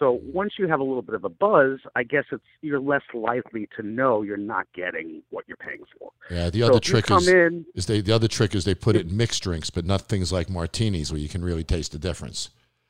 So 0.01 0.19
once 0.25 0.55
you 0.59 0.67
have 0.67 0.81
a 0.81 0.83
little 0.83 1.03
bit 1.03 1.15
of 1.15 1.25
a 1.25 1.29
buzz, 1.29 1.79
I 1.95 2.05
guess 2.05 2.25
it's 2.33 2.43
you're 2.63 2.81
less 2.81 3.03
likely 3.13 3.69
to 3.77 3.83
know 3.83 4.23
you're 4.23 4.39
not 4.39 4.67
getting 4.75 5.23
what 5.29 5.45
you're 5.47 5.59
paying 5.59 5.85
for. 5.99 6.11
Yeah, 6.31 6.49
the 6.49 6.63
other 6.63 6.75
you 6.75 6.81
trick 6.81 7.11
is, 7.11 7.29
in, 7.29 7.67
is 7.75 7.85
they 7.85 8.01
the 8.01 8.13
other 8.13 8.27
trick 8.27 8.55
is 8.55 8.65
they 8.65 8.75
put 8.75 8.97
it 8.97 9.09
in 9.09 9.17
mixed 9.17 9.43
drinks, 9.43 9.69
but 9.69 9.85
not 9.85 10.09
things 10.09 10.33
like 10.33 10.49
martinis 10.49 11.13
where 11.13 11.21
you 11.21 11.29
can 11.29 11.45
really 11.45 11.65
taste 11.65 11.93
the 11.93 11.99
difference. 11.99 12.49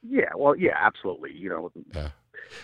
yeah, 0.09 0.31
well, 0.37 0.55
yeah, 0.55 0.77
absolutely. 0.81 1.33
You 1.33 1.51
know, 1.51 1.73
Yeah. 1.95 2.11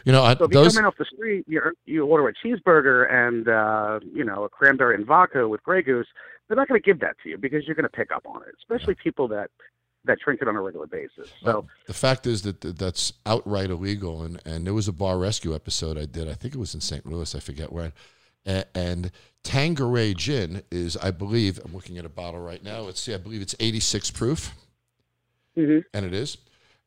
You 0.04 0.12
know, 0.12 0.24
I, 0.24 0.34
so 0.34 0.44
if 0.44 0.52
you 0.52 0.62
come 0.64 0.78
in 0.78 0.84
off 0.84 0.96
the 0.96 1.04
street, 1.04 1.44
you 1.48 1.60
you 1.84 2.06
order 2.06 2.28
a 2.28 2.32
cheeseburger 2.32 3.12
and 3.12 3.48
uh, 3.48 4.00
you 4.12 4.24
know 4.24 4.44
a 4.44 4.48
cranberry 4.48 4.94
and 4.94 5.06
vodka 5.06 5.48
with 5.48 5.62
Grey 5.64 5.82
Goose, 5.82 6.06
they're 6.46 6.56
not 6.56 6.68
going 6.68 6.80
to 6.80 6.84
give 6.84 7.00
that 7.00 7.16
to 7.22 7.30
you 7.30 7.38
because 7.38 7.64
you're 7.66 7.76
going 7.76 7.84
to 7.84 7.88
pick 7.88 8.10
up 8.12 8.24
on 8.26 8.42
it, 8.42 8.54
especially 8.58 8.94
people 8.94 9.28
that 9.28 9.50
that 10.06 10.18
drink 10.24 10.40
it 10.42 10.48
on 10.48 10.56
a 10.56 10.60
regular 10.60 10.86
basis. 10.86 11.28
So 11.40 11.46
Well, 11.46 11.66
the 11.86 11.94
fact 11.94 12.26
is 12.26 12.42
that 12.42 12.60
that's 12.60 13.12
outright 13.24 13.70
illegal, 13.70 14.22
and, 14.22 14.40
and 14.46 14.66
there 14.66 14.74
was 14.74 14.88
a 14.88 14.92
bar 14.92 15.18
rescue 15.18 15.54
episode 15.54 15.98
I 15.98 16.06
did. 16.06 16.28
I 16.28 16.34
think 16.34 16.54
it 16.54 16.58
was 16.58 16.74
in 16.74 16.80
St. 16.80 17.04
Louis. 17.06 17.34
I 17.34 17.40
forget 17.40 17.72
where. 17.72 17.92
And, 18.44 18.64
and 18.74 19.10
Tanqueray 19.42 20.14
gin 20.14 20.62
is, 20.70 20.96
I 20.96 21.10
believe, 21.10 21.60
I'm 21.64 21.74
looking 21.74 21.98
at 21.98 22.04
a 22.04 22.08
bottle 22.08 22.40
right 22.40 22.62
now. 22.62 22.80
Let's 22.80 23.00
see, 23.00 23.12
I 23.14 23.18
believe 23.18 23.42
it's 23.42 23.54
86 23.60 24.10
proof, 24.12 24.52
Mm-hmm. 25.56 25.78
and 25.94 26.04
it 26.04 26.12
is. 26.12 26.36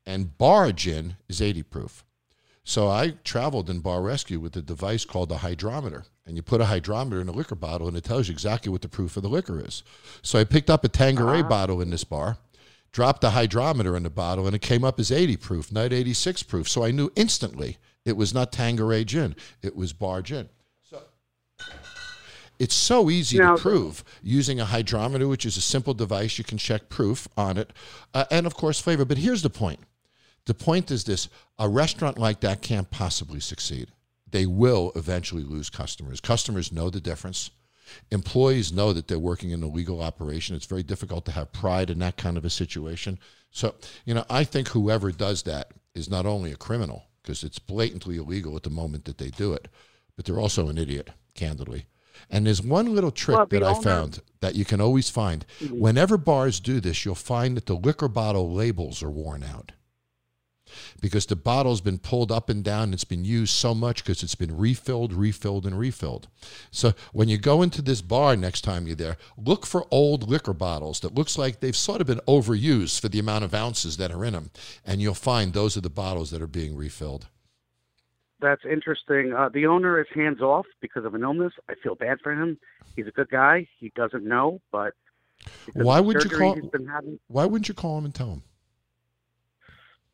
And 0.06 0.38
bar 0.38 0.72
gin 0.72 1.18
is 1.28 1.42
80 1.42 1.64
proof. 1.64 2.06
So 2.64 2.88
I 2.88 3.16
traveled 3.24 3.70
in 3.70 3.80
bar 3.80 4.02
rescue 4.02 4.40
with 4.40 4.56
a 4.56 4.62
device 4.62 5.04
called 5.06 5.32
a 5.32 5.38
hydrometer, 5.38 6.06
and 6.26 6.36
you 6.36 6.44
put 6.44 6.62
a 6.62 6.66
hydrometer 6.66 7.20
in 7.20 7.28
a 7.28 7.32
liquor 7.32 7.56
bottle, 7.56 7.88
and 7.88 7.98
it 7.98 8.04
tells 8.04 8.28
you 8.28 8.32
exactly 8.34 8.72
what 8.72 8.84
the 8.84 8.88
proof 8.90 9.18
of 9.18 9.24
the 9.24 9.30
liquor 9.30 9.60
is. 9.66 9.82
So 10.22 10.40
I 10.40 10.44
picked 10.44 10.70
up 10.70 10.84
a 10.84 10.88
Tanqueray 10.88 11.42
bottle 11.42 11.82
in 11.82 11.90
this 11.90 12.04
bar 12.04 12.38
dropped 12.92 13.22
the 13.22 13.32
hydrometer 13.32 13.96
in 13.96 14.04
the 14.04 14.10
bottle 14.10 14.46
and 14.46 14.56
it 14.56 14.62
came 14.62 14.84
up 14.84 15.00
as 15.00 15.12
80 15.12 15.38
proof, 15.38 15.72
not 15.72 15.94
86 15.94 16.44
proof. 16.44 16.68
So 16.70 16.84
I 16.84 16.92
knew 16.92 17.12
instantly 17.16 17.78
it 18.06 18.18
was 18.18 18.34
not 18.34 18.52
Tanqueray 18.52 19.04
gin, 19.06 19.36
it 19.62 19.76
was 19.76 19.94
bar 19.94 20.22
gin. 20.22 20.50
So 20.90 21.02
it's 22.58 22.76
so 22.76 23.10
easy 23.10 23.38
Now- 23.38 23.56
to 23.56 23.62
prove 23.62 24.04
using 24.22 24.60
a 24.60 24.66
hydrometer, 24.66 25.28
which 25.28 25.46
is 25.46 25.58
a 25.58 25.62
simple 25.62 25.94
device. 25.94 26.38
You 26.38 26.44
can 26.44 26.58
check 26.58 26.90
proof 26.90 27.28
on 27.38 27.58
it, 27.58 27.72
uh, 28.14 28.26
and 28.32 28.46
of 28.46 28.56
course, 28.56 28.80
flavor. 28.80 29.06
But 29.06 29.18
here's 29.20 29.42
the 29.42 29.50
point 29.50 29.80
the 30.46 30.54
point 30.54 30.90
is 30.90 31.04
this 31.04 31.30
a 31.60 31.70
restaurant 31.70 32.18
like 32.18 32.40
that 32.40 32.62
can't 32.62 32.90
possibly 32.90 33.40
succeed. 33.40 33.92
They 34.32 34.46
will 34.46 34.92
eventually 34.96 35.44
lose 35.44 35.70
customers. 35.70 36.20
Customers 36.20 36.72
know 36.72 36.90
the 36.90 37.02
difference. 37.02 37.52
Employees 38.12 38.72
know 38.72 38.94
that 38.94 39.08
they're 39.08 39.20
working 39.20 39.52
in 39.52 39.64
a 39.64 39.68
legal 39.68 40.02
operation. 40.02 40.56
It's 40.56 40.66
very 40.66 40.84
difficult 40.84 41.26
to 41.26 41.32
have 41.32 41.52
pride 41.52 41.90
in 41.90 42.00
that 42.00 42.18
kind 42.18 42.38
of 42.38 42.46
a 42.46 42.50
situation. 42.50 43.20
So, 43.52 43.76
you 44.06 44.14
know, 44.14 44.26
I 44.30 44.44
think 44.44 44.70
whoever 44.70 45.12
does 45.12 45.44
that 45.44 45.72
is 45.94 46.10
not 46.10 46.26
only 46.26 46.52
a 46.52 46.58
criminal, 46.58 47.06
because 47.22 47.44
it's 47.44 47.60
blatantly 47.60 48.18
illegal 48.18 48.56
at 48.56 48.64
the 48.64 48.70
moment 48.70 49.06
that 49.06 49.18
they 49.18 49.30
do 49.30 49.54
it, 49.54 49.68
but 50.16 50.26
they're 50.26 50.40
also 50.40 50.70
an 50.70 50.78
idiot, 50.78 51.12
candidly. 51.34 51.86
And 52.30 52.46
there's 52.46 52.62
one 52.62 52.94
little 52.94 53.12
trick 53.12 53.38
Well, 53.38 53.48
that 53.48 53.64
I 53.64 53.82
found 53.82 54.22
that 54.42 54.56
you 54.56 54.66
can 54.66 54.82
always 54.82 55.10
find. 55.10 55.46
Whenever 55.70 56.18
bars 56.18 56.60
do 56.60 56.80
this, 56.80 57.06
you'll 57.06 57.16
find 57.16 57.56
that 57.56 57.66
the 57.66 57.76
liquor 57.76 58.10
bottle 58.10 58.52
labels 58.52 59.02
are 59.02 59.10
worn 59.10 59.44
out 59.44 59.72
because 61.02 61.26
the 61.26 61.36
bottle's 61.36 61.82
been 61.82 61.98
pulled 62.00 62.32
up 62.32 62.50
and 62.50 62.64
down. 62.64 62.94
It's 62.94 63.04
been 63.04 63.26
used 63.26 63.54
so 63.54 63.74
much 63.74 64.04
because 64.04 64.24
it's 64.24 64.36
been 64.36 64.58
refilled, 64.58 65.14
refilled, 65.14 65.66
and 65.66 65.78
refilled. 65.78 66.28
So 66.72 66.94
when 67.14 67.30
you 67.30 67.38
go 67.38 67.62
into 67.62 67.82
this 67.82 68.02
bar 68.02 68.36
next 68.36 68.62
time 68.62 68.88
you're 68.88 68.96
there, 68.96 69.18
look 69.38 69.66
for 69.66 69.86
old 69.92 70.30
liquor 70.30 70.54
bottles 70.54 71.00
that 71.02 71.16
looks 71.16 71.38
like 71.38 71.60
they've 71.60 71.76
sort 71.76 72.02
of 72.02 72.08
been 72.08 72.22
overused 72.28 73.00
for 73.00 73.10
the 73.10 73.20
amount 73.20 73.44
of 73.44 73.54
ounces 73.54 73.98
that 73.98 74.12
are 74.12 74.26
in 74.26 74.34
them, 74.34 74.52
and 74.86 75.02
you'll 75.02 75.14
find 75.14 75.54
those 75.54 75.76
are 75.78 75.82
the 75.82 75.90
bottles 75.90 76.32
that 76.32 76.42
are 76.42 76.48
being 76.48 76.76
refilled. 76.76 77.28
that's 78.42 78.64
interesting. 78.64 79.34
Uh, 79.34 79.50
the 79.50 79.66
owner 79.66 80.00
is 80.00 80.08
hands 80.14 80.42
off 80.42 80.66
because 80.82 81.04
of 81.04 81.14
an 81.14 81.24
illness. 81.24 81.54
I 81.70 81.74
feel 81.84 81.96
bad 81.96 82.20
for 82.24 82.32
him. 82.32 82.58
He's 82.96 83.08
a 83.08 83.12
good 83.12 83.30
guy. 83.30 83.68
He 83.80 83.92
doesn't 83.96 84.24
know, 84.24 84.62
but 84.72 84.94
Why 85.74 86.00
would 86.00 86.24
you 86.24 86.30
call- 86.30 86.56
been 86.56 86.88
having. 86.88 87.20
Why 87.28 87.46
wouldn't 87.46 87.68
you 87.68 87.74
call 87.74 87.98
him 87.98 88.06
and 88.06 88.16
tell 88.16 88.32
him? 88.32 88.44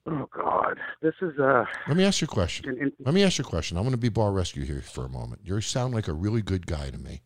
Oh 0.07 0.27
God, 0.31 0.77
this 1.01 1.15
is 1.21 1.37
uh, 1.39 1.65
Let 1.87 1.97
me 1.97 2.03
ask 2.03 2.21
you 2.21 2.25
a 2.25 2.27
question. 2.27 2.77
in- 2.79 2.93
Let 2.99 3.13
me 3.15 3.23
ask 3.23 3.37
you 3.39 3.43
a 3.43 3.47
question. 3.47 3.75
I'm 3.77 3.83
going 3.83 3.91
to 3.91 3.97
be 3.97 4.09
bar 4.09 4.31
rescue 4.31 4.63
here 4.63 4.81
for 4.81 5.03
a 5.05 5.09
moment. 5.09 5.41
You 5.43 5.59
sound 5.61 5.93
like 5.95 6.07
a 6.07 6.13
really 6.13 6.41
good 6.43 6.67
guy 6.67 6.89
to 6.91 6.97
me. 6.97 7.21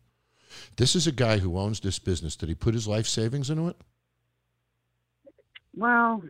This 0.76 0.96
is 0.96 1.06
a 1.06 1.12
guy 1.12 1.38
who 1.38 1.58
owns 1.58 1.80
this 1.80 1.98
business. 1.98 2.36
Did 2.36 2.48
he 2.48 2.54
put 2.54 2.74
his 2.74 2.88
life 2.88 3.06
savings 3.06 3.50
into 3.50 3.68
it? 3.68 3.76
well, 5.76 6.22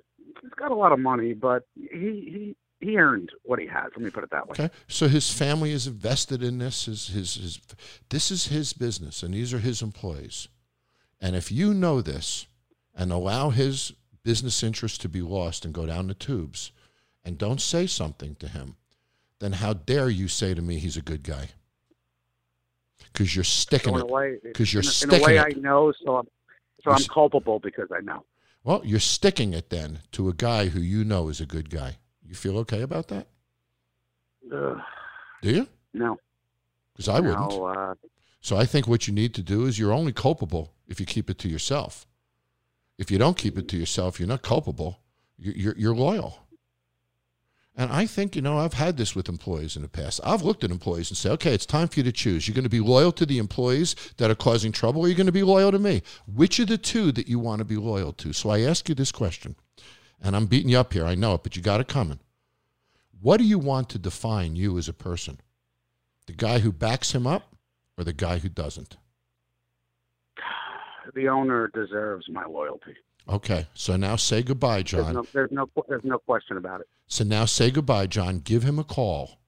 he's 0.43 0.51
got 0.57 0.71
a 0.71 0.75
lot 0.75 0.93
of 0.93 0.99
money, 0.99 1.33
but 1.35 1.65
he 1.75 2.57
he 2.81 2.87
he 2.87 2.97
earned 2.99 3.31
what 3.43 3.59
he 3.59 3.67
has. 3.67 3.91
Let 3.97 4.01
me 4.05 4.11
put 4.11 4.25
it 4.25 4.31
that 4.31 4.47
way. 4.49 4.53
Okay. 4.53 4.71
So 4.89 5.09
his 5.09 5.31
family 5.33 5.71
is 5.73 5.87
invested 5.87 6.43
in 6.43 6.59
this. 6.59 6.87
His, 6.87 7.09
his, 7.09 7.35
his, 7.35 7.61
this 8.09 8.31
is 8.31 8.47
his 8.49 8.73
business, 8.73 9.23
and 9.23 9.35
these 9.35 9.53
are 9.55 9.59
his 9.59 9.83
employees. 9.83 10.49
And 11.21 11.37
if 11.37 11.53
you 11.53 11.75
know 11.75 12.01
this 12.01 12.47
and 12.95 13.13
allow 13.13 13.51
his 13.51 13.93
business 14.23 14.63
interests 14.63 14.99
to 14.99 15.09
be 15.09 15.23
lost 15.23 15.65
and 15.65 15.75
go 15.75 15.87
down 15.87 16.07
the 16.09 16.15
tubes 16.15 16.73
and 17.25 17.39
don't 17.39 17.61
say 17.61 17.87
something 17.87 18.35
to 18.37 18.49
him, 18.49 18.77
then 19.39 19.53
how 19.53 19.73
dare 19.73 20.09
you 20.11 20.29
say 20.29 20.55
to 20.55 20.63
me 20.63 20.79
he's 20.79 20.97
a 20.97 21.03
good 21.03 21.23
guy? 21.23 21.49
Because 23.13 23.35
you're 23.35 23.45
sticking 23.45 23.95
So 23.95 24.01
it. 24.01 24.09
way, 24.09 24.39
'Cause 24.55 24.73
you're 24.73 24.83
in, 24.83 24.89
a- 24.89 25.15
in 25.17 25.21
a 25.21 25.25
way, 25.25 25.37
it. 25.39 25.57
I 25.57 25.61
know. 25.61 25.93
So 26.05 26.17
I'm 26.19 26.27
so 26.83 26.91
You're 26.91 26.95
I'm 26.97 27.05
culpable 27.05 27.59
because 27.59 27.89
I 27.93 28.01
know. 28.01 28.25
Well, 28.65 28.83
you're 28.85 29.01
sticking 29.01 29.53
it 29.55 29.71
then 29.71 30.01
to 30.13 30.29
a 30.29 30.35
guy 30.35 30.67
who 30.69 30.81
you 30.81 31.05
know 31.05 31.29
is 31.29 31.41
a 31.41 31.47
good 31.47 31.71
guy. 31.71 31.97
You 32.23 32.35
feel 32.35 32.59
okay 32.59 32.83
about 32.83 33.09
that? 33.09 33.27
Do 34.49 34.81
you? 35.43 35.67
no, 35.95 36.19
Because 36.93 37.09
I 37.09 37.21
wouldn't. 37.21 37.53
uh, 37.53 37.95
So 38.41 38.57
I 38.57 38.65
think 38.67 38.87
what 38.87 39.07
you 39.07 39.13
need 39.15 39.35
to 39.35 39.43
do 39.43 39.67
is 39.67 39.79
you're 39.79 39.93
only 39.93 40.13
culpable 40.13 40.73
if 40.89 41.01
you 41.01 41.07
keep 41.07 41.29
it 41.31 41.39
to 41.41 41.49
yourself. 41.49 42.07
If 43.01 43.11
you 43.11 43.17
don't 43.17 43.39
keep 43.39 43.57
it 43.57 43.67
to 43.69 43.79
yourself, 43.79 44.21
you're 44.21 44.29
not 44.29 44.43
culpable. 44.43 45.01
You're, 45.39 45.75
you're, 45.75 45.95
loyal. 45.95 46.41
And 47.75 47.91
I 47.91 48.05
think, 48.05 48.37
you 48.37 48.43
know, 48.43 48.59
I've 48.59 48.75
had 48.75 48.99
this 48.99 49.17
with 49.17 49.27
employees 49.27 49.75
in 49.75 49.81
the 49.81 49.89
past. 49.89 50.21
I've 50.23 50.43
looked 50.43 50.65
at 50.65 50.71
employees 50.71 51.11
and 51.11 51.17
said, 51.17 51.33
okay, 51.33 51.55
it's 51.55 51.65
time 51.65 51.89
for 51.89 52.01
you 52.01 52.05
to 52.05 52.13
choose. 52.13 52.47
You're 52.47 52.55
going 52.55 52.65
to 52.65 52.69
be 52.69 52.79
loyal 52.79 53.11
to 53.13 53.25
the 53.25 53.39
employees 53.39 53.97
that 54.19 54.31
are 54.31 54.35
causing 54.35 54.71
trouble, 54.71 55.01
or 55.01 55.09
you're 55.09 55.17
going 55.17 55.25
to 55.25 55.33
be 55.33 55.43
loyal 55.43 55.73
to 55.73 55.79
me. 55.79 56.03
Which 56.27 56.59
of 56.59 56.69
the 56.69 56.77
two 56.77 57.11
that 57.13 57.27
you 57.27 57.39
want 57.39 57.61
to 57.61 57.65
be 57.65 57.77
loyal 57.79 58.13
to? 58.13 58.35
So 58.35 58.51
I 58.51 58.61
ask 58.61 58.87
you 58.87 58.95
this 58.95 59.13
question, 59.13 59.57
and 60.21 60.37
I'm 60.37 60.45
beating 60.45 60.69
you 60.69 60.79
up 60.79 60.93
here. 60.93 61.07
I 61.07 61.15
know 61.15 61.33
it, 61.37 61.43
but 61.43 61.57
you 61.57 61.63
got 61.63 61.81
it 61.81 61.89
coming. 61.89 62.21
What 63.19 63.39
do 63.39 63.45
you 63.45 63.59
want 63.59 63.89
to 63.91 63.99
define 63.99 64.57
you 64.57 64.77
as 64.77 64.91
a 64.91 64.93
person? 64.93 65.41
The 66.27 66.35
guy 66.35 66.59
who 66.59 66.71
backs 66.71 67.15
him 67.15 67.27
up 67.27 67.57
or 67.97 68.05
the 68.05 68.13
guy 68.13 68.41
who 68.41 68.51
doesn't? 68.51 68.99
The 71.15 71.29
owner 71.29 71.69
deserves 71.69 72.27
my 72.29 72.45
loyalty. 72.47 72.95
Okay, 73.29 73.67
so 73.75 73.97
now 73.97 74.17
say 74.17 74.43
goodbye, 74.43 74.79
There's 74.79 74.91
John. 75.05 75.15
no, 75.15 75.27
there's 75.33 75.51
no, 75.53 75.69
there's 75.89 76.05
no 76.05 76.19
question 76.19 76.57
about 76.57 76.81
it. 76.81 76.89
So 77.07 77.23
now 77.25 77.45
say 77.45 77.71
goodbye, 77.71 78.07
John. 78.07 78.39
Give 78.39 78.63
him 78.63 78.79
a 78.79 78.85
call, 78.85 79.39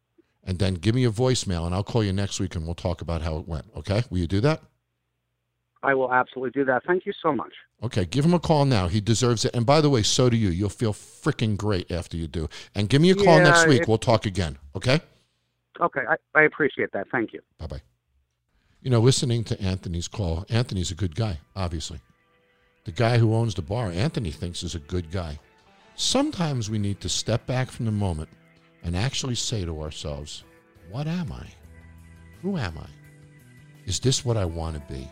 and 0.44 0.58
then 0.58 0.74
give 0.74 0.94
me 0.94 1.04
a 1.04 1.10
voicemail, 1.10 1.64
and 1.66 1.74
I'll 1.74 1.82
call 1.82 2.04
you 2.04 2.12
next 2.12 2.38
week, 2.38 2.54
and 2.54 2.64
we'll 2.64 2.74
talk 2.74 3.00
about 3.00 3.22
how 3.22 3.38
it 3.38 3.48
went. 3.48 3.66
Okay? 3.76 4.04
Will 4.10 4.18
you 4.18 4.26
do 4.26 4.40
that? 4.40 4.62
I 5.82 5.94
will 5.94 6.12
absolutely 6.12 6.50
do 6.60 6.64
that. 6.66 6.84
Thank 6.86 7.06
you 7.06 7.12
so 7.20 7.32
much. 7.34 7.52
Okay, 7.82 8.04
give 8.04 8.24
him 8.24 8.34
a 8.34 8.38
call 8.38 8.64
now. 8.66 8.86
He 8.86 9.00
deserves 9.00 9.44
it. 9.44 9.52
And 9.56 9.66
by 9.66 9.80
the 9.80 9.90
way, 9.90 10.04
so 10.04 10.30
do 10.30 10.36
you. 10.36 10.50
You'll 10.50 10.68
feel 10.68 10.92
freaking 10.92 11.56
great 11.56 11.90
after 11.90 12.16
you 12.16 12.28
do. 12.28 12.48
And 12.76 12.88
give 12.88 13.02
me 13.02 13.10
a 13.10 13.16
call 13.16 13.38
Yeah, 13.38 13.42
next 13.44 13.66
week. 13.66 13.82
it- 13.82 13.88
We'll 13.88 13.98
talk 13.98 14.24
again. 14.24 14.58
Okay? 14.76 15.00
Okay, 15.80 16.02
I, 16.08 16.16
I 16.38 16.42
appreciate 16.42 16.92
that. 16.92 17.08
Thank 17.10 17.32
you. 17.32 17.40
Bye 17.58 17.66
bye. 17.66 17.80
You 18.82 18.90
know, 18.90 19.00
listening 19.00 19.44
to 19.44 19.60
Anthony's 19.62 20.08
call, 20.08 20.44
Anthony's 20.48 20.90
a 20.90 20.96
good 20.96 21.14
guy, 21.14 21.38
obviously. 21.54 22.00
The 22.84 22.90
guy 22.90 23.16
who 23.16 23.32
owns 23.32 23.54
the 23.54 23.62
bar, 23.62 23.92
Anthony 23.92 24.32
thinks 24.32 24.64
is 24.64 24.74
a 24.74 24.80
good 24.80 25.12
guy. 25.12 25.38
Sometimes 25.94 26.68
we 26.68 26.78
need 26.78 27.00
to 27.00 27.08
step 27.08 27.46
back 27.46 27.70
from 27.70 27.86
the 27.86 27.92
moment 27.92 28.28
and 28.82 28.96
actually 28.96 29.36
say 29.36 29.64
to 29.64 29.80
ourselves, 29.80 30.42
What 30.90 31.06
am 31.06 31.30
I? 31.30 31.46
Who 32.42 32.56
am 32.56 32.76
I? 32.76 32.88
Is 33.86 34.00
this 34.00 34.24
what 34.24 34.36
I 34.36 34.44
want 34.44 34.74
to 34.74 34.92
be? 34.92 35.08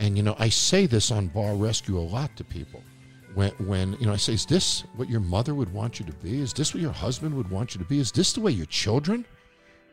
And 0.00 0.16
you 0.16 0.24
know, 0.24 0.34
I 0.40 0.48
say 0.48 0.86
this 0.86 1.12
on 1.12 1.28
Bar 1.28 1.54
Rescue 1.54 1.98
a 1.98 2.00
lot 2.00 2.34
to 2.36 2.42
people. 2.42 2.82
When, 3.34 3.50
when 3.58 3.96
you 4.00 4.06
know, 4.06 4.12
I 4.12 4.16
say, 4.16 4.32
"Is 4.32 4.46
this 4.46 4.80
what 4.96 5.08
your 5.08 5.20
mother 5.20 5.54
would 5.54 5.72
want 5.72 6.00
you 6.00 6.06
to 6.06 6.12
be? 6.14 6.40
Is 6.40 6.52
this 6.52 6.74
what 6.74 6.82
your 6.82 6.92
husband 6.92 7.36
would 7.36 7.50
want 7.50 7.74
you 7.74 7.78
to 7.78 7.84
be? 7.84 8.00
Is 8.00 8.10
this 8.10 8.32
the 8.32 8.40
way 8.40 8.50
your 8.50 8.66
children 8.66 9.24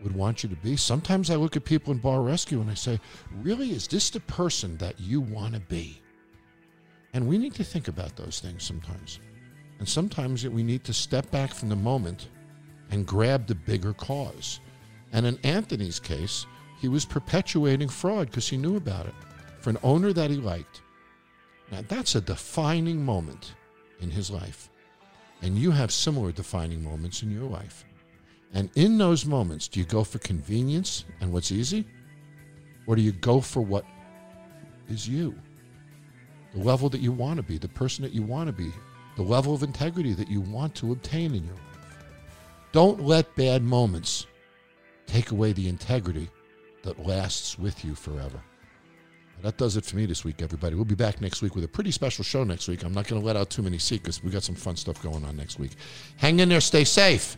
would 0.01 0.15
want 0.15 0.43
you 0.43 0.49
to 0.49 0.55
be?" 0.55 0.75
Sometimes 0.75 1.29
I 1.29 1.35
look 1.35 1.55
at 1.55 1.65
people 1.65 1.93
in 1.93 1.99
Bar 1.99 2.21
Rescue 2.21 2.61
and 2.61 2.69
I 2.69 2.73
say, 2.73 2.99
"Really, 3.31 3.71
is 3.71 3.87
this 3.87 4.09
the 4.09 4.19
person 4.19 4.77
that 4.77 4.99
you 4.99 5.21
want 5.21 5.53
to 5.53 5.59
be?" 5.59 6.01
And 7.13 7.27
we 7.27 7.37
need 7.37 7.55
to 7.55 7.63
think 7.63 7.87
about 7.87 8.15
those 8.15 8.39
things 8.39 8.63
sometimes. 8.63 9.19
And 9.79 9.87
sometimes 9.87 10.45
we 10.45 10.63
need 10.63 10.83
to 10.85 10.93
step 10.93 11.31
back 11.31 11.53
from 11.53 11.69
the 11.69 11.75
moment 11.75 12.27
and 12.91 13.05
grab 13.05 13.47
the 13.47 13.55
bigger 13.55 13.93
cause. 13.93 14.59
And 15.11 15.25
in 15.25 15.39
Anthony's 15.43 15.99
case, 15.99 16.45
he 16.79 16.87
was 16.87 17.05
perpetuating 17.05 17.89
fraud 17.89 18.27
because 18.27 18.49
he 18.49 18.57
knew 18.57 18.75
about 18.75 19.05
it 19.05 19.15
for 19.59 19.69
an 19.69 19.77
owner 19.81 20.13
that 20.13 20.29
he 20.29 20.37
liked. 20.37 20.81
Now, 21.71 21.81
that's 21.87 22.15
a 22.15 22.21
defining 22.21 23.03
moment 23.03 23.55
in 24.01 24.11
his 24.11 24.29
life. 24.29 24.69
And 25.41 25.57
you 25.57 25.71
have 25.71 25.91
similar 25.91 26.31
defining 26.31 26.83
moments 26.83 27.23
in 27.23 27.31
your 27.31 27.49
life. 27.49 27.85
And 28.55 28.69
in 28.75 28.97
those 28.97 29.25
moments, 29.25 29.67
do 29.67 29.81
you 29.81 29.85
go 29.85 30.03
for 30.05 30.17
convenience 30.19 31.03
and 31.19 31.31
what's 31.31 31.51
easy? 31.51 31.85
Or 32.87 32.95
do 32.95 33.01
you 33.01 33.11
go 33.11 33.41
for 33.41 33.61
what 33.61 33.85
is 34.89 35.07
you? 35.07 35.35
The 36.53 36.61
level 36.61 36.87
that 36.89 37.01
you 37.01 37.11
want 37.11 37.35
to 37.35 37.43
be, 37.43 37.57
the 37.57 37.67
person 37.67 38.01
that 38.03 38.13
you 38.13 38.23
want 38.23 38.47
to 38.47 38.53
be, 38.53 38.71
the 39.17 39.23
level 39.23 39.53
of 39.53 39.61
integrity 39.61 40.13
that 40.13 40.29
you 40.29 40.39
want 40.39 40.73
to 40.75 40.93
obtain 40.93 41.35
in 41.35 41.43
your 41.43 41.53
life. 41.53 42.05
Don't 42.71 43.01
let 43.01 43.35
bad 43.35 43.61
moments 43.61 44.25
take 45.05 45.31
away 45.31 45.51
the 45.51 45.67
integrity 45.67 46.29
that 46.83 47.05
lasts 47.05 47.59
with 47.59 47.83
you 47.83 47.93
forever. 47.93 48.41
That 49.41 49.57
does 49.57 49.75
it 49.75 49.83
for 49.83 49.97
me 49.97 50.05
this 50.05 50.23
week, 50.23 50.41
everybody. 50.41 50.75
We'll 50.75 50.85
be 50.85 50.95
back 50.95 51.19
next 51.19 51.41
week 51.41 51.55
with 51.55 51.65
a 51.65 51.67
pretty 51.67 51.91
special 51.91 52.23
show 52.23 52.45
next 52.45 52.69
week. 52.69 52.83
I'm 52.83 52.93
not 52.93 53.05
going 53.05 53.21
to 53.21 53.25
let 53.25 53.35
out 53.35 53.49
too 53.49 53.61
many 53.61 53.77
secrets. 53.77 54.23
We 54.23 54.31
got 54.31 54.43
some 54.43 54.55
fun 54.55 54.77
stuff 54.77 55.03
going 55.03 55.25
on 55.25 55.35
next 55.35 55.59
week. 55.59 55.71
Hang 56.15 56.39
in 56.39 56.47
there, 56.47 56.61
stay 56.61 56.85
safe. 56.85 57.37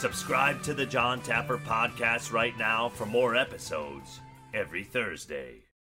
Subscribe 0.00 0.62
to 0.62 0.72
the 0.72 0.86
Jon 0.86 1.20
Taffer 1.20 1.62
podcast 1.62 2.32
right 2.32 2.56
now 2.56 2.88
for 2.88 3.04
more 3.04 3.36
episodes 3.36 4.20
every 4.54 4.82
Thursday. 4.82 5.69